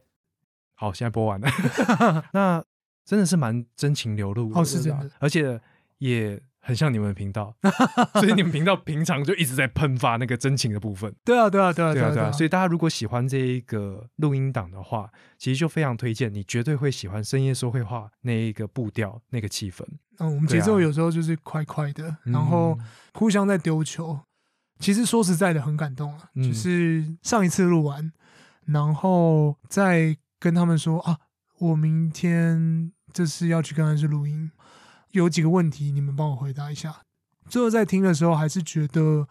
[0.75, 1.47] 好，现在播完了，
[2.33, 2.63] 那
[3.05, 5.59] 真的是蛮真情流露，哦，是真的，而且
[5.99, 6.41] 也。
[6.61, 7.55] 很像你们的频道，
[8.13, 11.13] 所以你们频道平常就一直在喷发那个真情的部分。
[11.25, 12.31] 对啊，对啊，对啊，对啊，对啊。
[12.31, 19.83] 所以大家如果喜欢这一个录音档的话，其实就非常推荐，你绝对会喜欢深夜说会话那一个步调、那个气氛。
[20.19, 22.77] 嗯，我们节奏有时候就是快快的，然后
[23.13, 24.19] 互相在丢球。
[24.79, 26.29] 其实说实在的，很感动啊。
[26.35, 28.11] 就是上一次录完，
[28.65, 31.17] 然后再跟他们说啊，
[31.59, 34.51] 我明天这是要去跟安是录音。
[35.11, 37.03] 有几个问题，你们帮我回答一下。
[37.49, 39.27] 最后在听的时候，还是觉得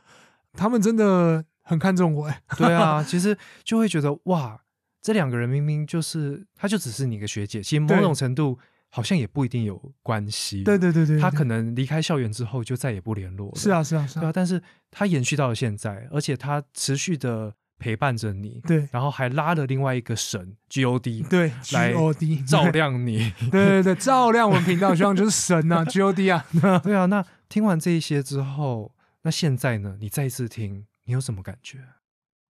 [0.53, 2.27] 他们真的很看重我。
[2.27, 4.61] 哎，对啊， 其实就会觉得哇，
[5.01, 8.59] 这两个人明明就是，他就只是你一个学姐，其实某种程度
[8.89, 10.63] 好像也不一定有关系。
[10.63, 13.57] 对对对对，他可能离开校园之后就再也不联络了。
[13.57, 17.55] 是啊是啊是啊，但是他延续到了现在，而且他持续的。
[17.81, 26.45] 陪伴着你，对，然后还拉了另外一个神 G O D，对，G O D 照亮你， 对对对，照亮我们频道，希望就是神啊， G O D 啊，
[26.83, 27.07] 对啊。
[27.07, 29.97] 那听完这一些之后，那现在呢？
[29.99, 31.79] 你再一次听，你有什么感觉？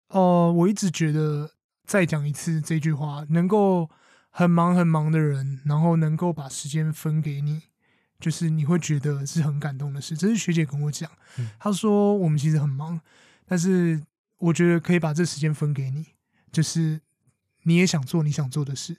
[0.09, 1.51] 哦，我一直觉得
[1.85, 3.91] 再讲一次这句话，能够
[4.31, 7.64] 很忙很忙的人，然后能够把时间分给你，
[8.18, 10.16] 就是你会觉得是很感动的事。
[10.16, 12.99] 这是学姐跟我讲，嗯她说我们其实很忙，
[13.47, 14.03] 但是
[14.39, 16.07] 我觉得可以把这时间分给你，
[16.51, 17.01] 就是
[17.64, 18.97] 你也想做你想做的事，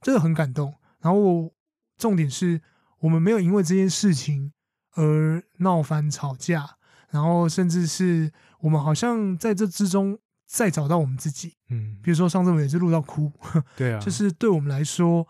[0.00, 0.74] 这个很感动。
[1.00, 1.52] 然后我
[1.96, 2.60] 重点是
[3.00, 4.52] 我们没有因为这件事情
[4.94, 6.76] 而闹翻吵架，
[7.10, 8.30] 然后甚至是
[8.60, 11.54] 我们好像在这之中再找到我们自己。
[11.70, 13.32] 嗯，比如说上次我们也是录到哭，
[13.76, 15.26] 对啊，就是对我们来说，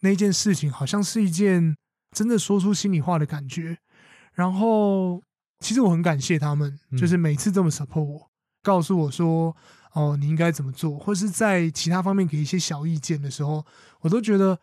[0.00, 1.76] 那件事情好像是一件
[2.10, 3.78] 真的说出心里话的感觉。
[4.34, 5.22] 然后，
[5.60, 8.30] 其实我很感谢他们，嗯就是每次这么 support 我，
[8.66, 9.56] 告诉我说，
[9.92, 13.64] 哦，你应该怎么做，或是在其他方面给一些小意见的时候，
[14.00, 14.58] 我都觉得，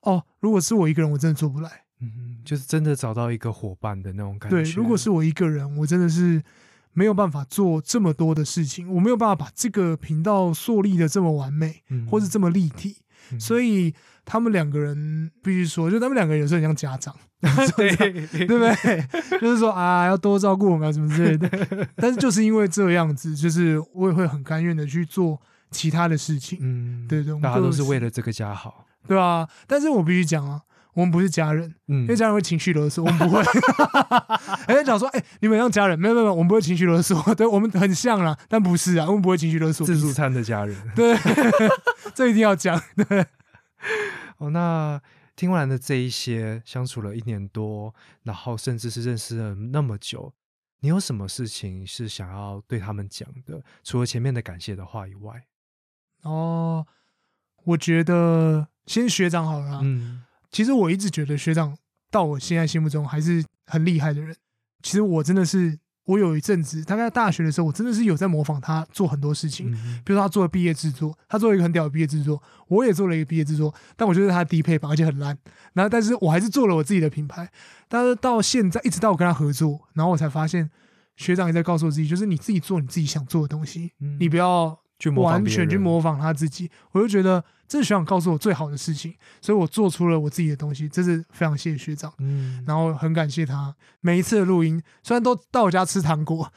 [0.00, 1.84] 哦，如果是我一个人，我真的做不来。
[2.00, 4.56] 嗯，就是真的找到一个伙伴的那种感觉。
[4.56, 6.42] 对，如果是我一个人，我真的是
[6.92, 12.96] 没有办法做这么多的事情，我没有办法把这个频道树立的这么完美，嗯或是这么立体。
[13.32, 17.14] 嗯所以他们两个人必须说，就他们两个人有时候很像家长，
[17.76, 19.04] 对对不对？
[19.40, 21.88] 就是说啊，要多照顾我们啊，什么之类的。
[21.96, 28.86] 但是就是因为这样子，就是我也会很甘愿的去做其他的事情，嗯，对对大家都是为了这个家好。
[29.06, 29.48] 对啊。
[29.66, 30.60] 但是我必须讲啊，
[30.96, 33.42] 我们不是家人，嗯因为家人会情绪勒索，我们不会。
[34.66, 39.86] 哎，讲说，哎，你们像家人，没有没有，我们不会情绪勒索， 对我们很像啦，但不是啊，我们不会情绪勒索。
[39.86, 40.74] 自助餐的家人。
[40.96, 41.14] 对，
[42.14, 42.82] 这一定要讲。
[42.96, 43.26] 对，
[44.38, 44.98] 哦，那
[45.36, 50.32] 听完了这一些，相处了一年多，然后甚至是认识了那么久，
[50.80, 53.62] 你有什么事情是想要对他们讲的？
[53.84, 55.44] 除了前面的感谢的话以外，
[56.22, 56.86] 哦，
[57.64, 59.80] 我觉得先学长好了啊。
[59.84, 61.76] 嗯其实我一直觉得学长
[62.10, 64.34] 到我现在心目中还是很厉害的人。
[64.82, 69.72] 其实我真的是，我有一阵子，大概大学的时候，我真的是有在模仿他做很多事情。
[69.72, 75.36] 嗯比如说他做了毕业制作，他做了一个很屌的毕业制作，我也做了一个毕业制作，但我觉得他的低配版，而且很烂。
[75.72, 77.50] 然后，但是我还是做了我自己的品牌。
[77.88, 80.70] 但是到现在，一直到我跟他合作，然后我才发现，
[81.16, 86.70] 学长也在告诉我自己，就是你自己做你自己想做的东西，嗯你不要去模仿完全去模仿他自己。
[86.92, 92.12] 我就觉得这是学长告诉我最好的事情，所以我做出了我自己的东西，这是非常谢谢学长。
[92.18, 96.50] 嗯，然后很感谢他每一次的录音，虽然都到我家吃糖果，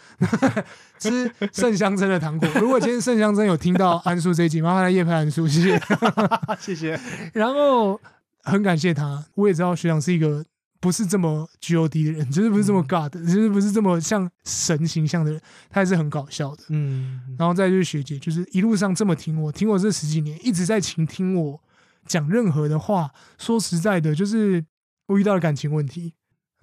[0.99, 2.47] 吃盛香珍的糖果。
[2.55, 5.81] 如果今天盛香珍有听到安叔这一集，麻烦来夜拍安叔，谢谢。
[6.59, 6.99] 谢谢。
[7.33, 7.99] 然后
[8.43, 10.45] 很感谢他，我也知道学长是一个
[10.80, 16.63] 不是这么 God 的人， 就是不是这么 God，就是不是这么像神形象的人，他还是很搞笑的。
[16.69, 21.61] 嗯，然后再就是学姐，就是一路上这么听我，听我这十几年，一直在倾听我
[22.05, 23.11] 讲任何的话。
[23.38, 24.65] 说实在的，就是
[25.07, 26.13] 我遇到了感情问题，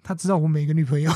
[0.03, 1.11] 他知道我每个女朋友，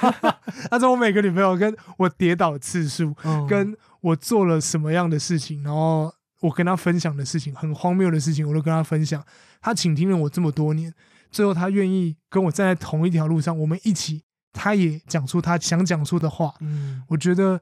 [0.70, 6.10] 他知道我每个女朋友跟我跌倒的次数，嗯跟我做了什么样的事情，然后
[6.40, 9.22] 我跟他分享的事情，很荒谬的事情，我都跟他分享。
[9.60, 10.90] 他倾听了我这么多年，
[11.30, 14.22] 最后他愿意跟我站在同一条路上，我们一起，
[14.52, 16.54] 他也讲出他想讲出的话。
[16.60, 17.60] 嗯我觉得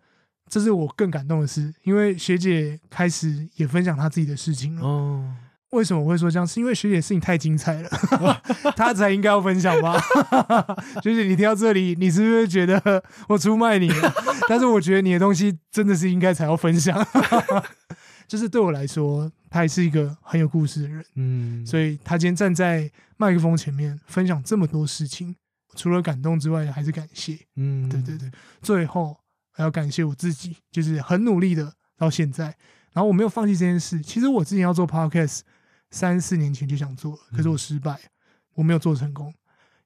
[0.48, 4.82] 这是我更感动的事，因为学姐开始也分享她自己的事情了。
[4.82, 5.36] 哦，
[5.72, 6.46] 为什么我会说这样？
[6.46, 7.90] 是因为学姐的事情太精彩了，
[8.74, 10.00] 她才应该要分享吧？
[11.04, 14.14] 学姐，你听到这里，你是不是觉得我出卖你了？
[14.48, 16.98] 但是我觉得你的东西真的是应该才要分享。
[18.28, 25.34] 就是对我来说，他也是一个很有故事的人，嗯，所以他今天站在麦克风前面分享这么多事情，
[25.74, 27.38] 除了感动之外，还是感谢。
[27.56, 29.18] 嗯，对对对，最后
[29.50, 32.44] 还要感谢我自己，就是很努力的到现在，
[32.92, 34.00] 然后我没有放弃这件事。
[34.02, 35.40] 其实我之前要做 podcast，
[35.90, 37.98] 三四年前就想做了，可是我失败，
[38.54, 39.32] 我没有做成功，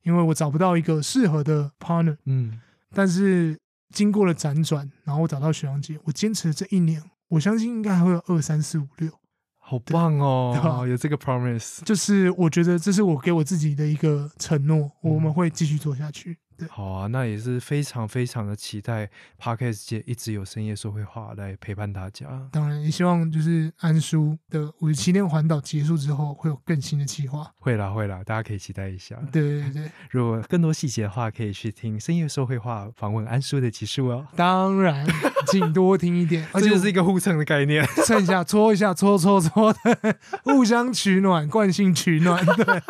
[0.02, 2.16] 因为我找不到一个适合的 partner。
[2.26, 2.60] 嗯
[2.94, 3.56] 但是
[3.94, 7.02] 经过了辗转，然后我找到学长姐，我坚持了这一年，
[7.32, 9.10] 我相信应该还会有二三四五六。
[9.58, 11.82] 好棒哦，有这个 promise。
[11.82, 16.36] 就是我觉得这是我给我自己的一个承诺，我们嗯会继续做下去。
[16.56, 19.08] 对，好啊，那也是非常非常的期待
[19.40, 22.26] Podcast 界一直有深夜说会话来陪伴大家。
[22.50, 27.50] 当然也希望就是安叔的五十七天环岛结束之后，会有更新的计划。
[27.58, 29.16] 会啦会啦，大家可以期待一下。
[29.30, 34.26] 对对对，如果更多细节的话，可以去听深夜说会话访问安叔的集数哦。
[34.36, 35.06] 当然，
[35.48, 37.84] 请多听一点， 而且这就是一个互蹭的概念。
[38.06, 42.44] 蹭一下，搓一下，搓搓搓的，互相取暖，惯性取暖。
[42.44, 42.82] 对，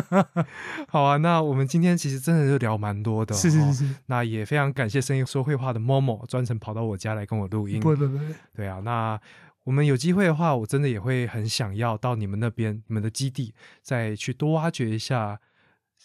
[0.88, 7.80] 好啊，那我们今天其实真的就聊蛮多的、哦，是是是是，那也非常感谢声音说会话的 Momo 专程跑到我家来跟我录音。
[7.80, 8.18] 不会不不，
[8.54, 9.20] 对啊，那
[9.64, 15.38] 我们有机会的话，我真的也会很想要到你们那边、你们的基地，再去多挖掘一下，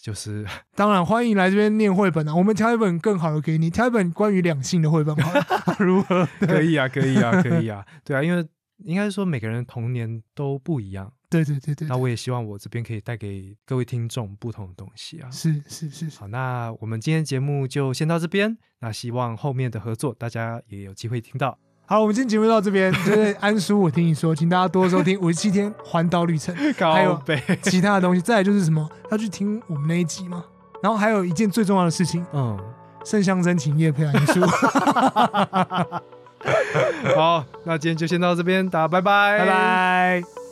[0.00, 5.44] 就是 当然欢迎来这边念绘本啊，我们挑一本更好的给你，挑一本关于两性的绘本好了，
[5.80, 6.28] 如何？
[6.40, 8.46] 可以啊，可以啊，可以啊，对啊，因为
[8.84, 15.30] 应该说每个人童年都不一样，对对对对，那我也希望我这边可以带给各位听众不同的东西啊。
[15.30, 18.56] 是是是是，好，那我们今天节目就先到这边。
[18.80, 21.58] 那希望后面的合作大家也有机会听到。
[21.86, 27.20] 好，我们今天节目到这边，就是安叔，我听你说，请大家多收听五十七天环岛旅程， 还有
[27.62, 28.20] 其他的东西。
[28.20, 30.44] 再来就是什么，要去听我们那一集嘛。
[30.82, 32.58] 然后还有一件最重要的事情，嗯，
[33.04, 34.40] 圣象征请叶配安叔，
[37.16, 40.45] 好，那今天就先到这边，大家拜拜，拜拜。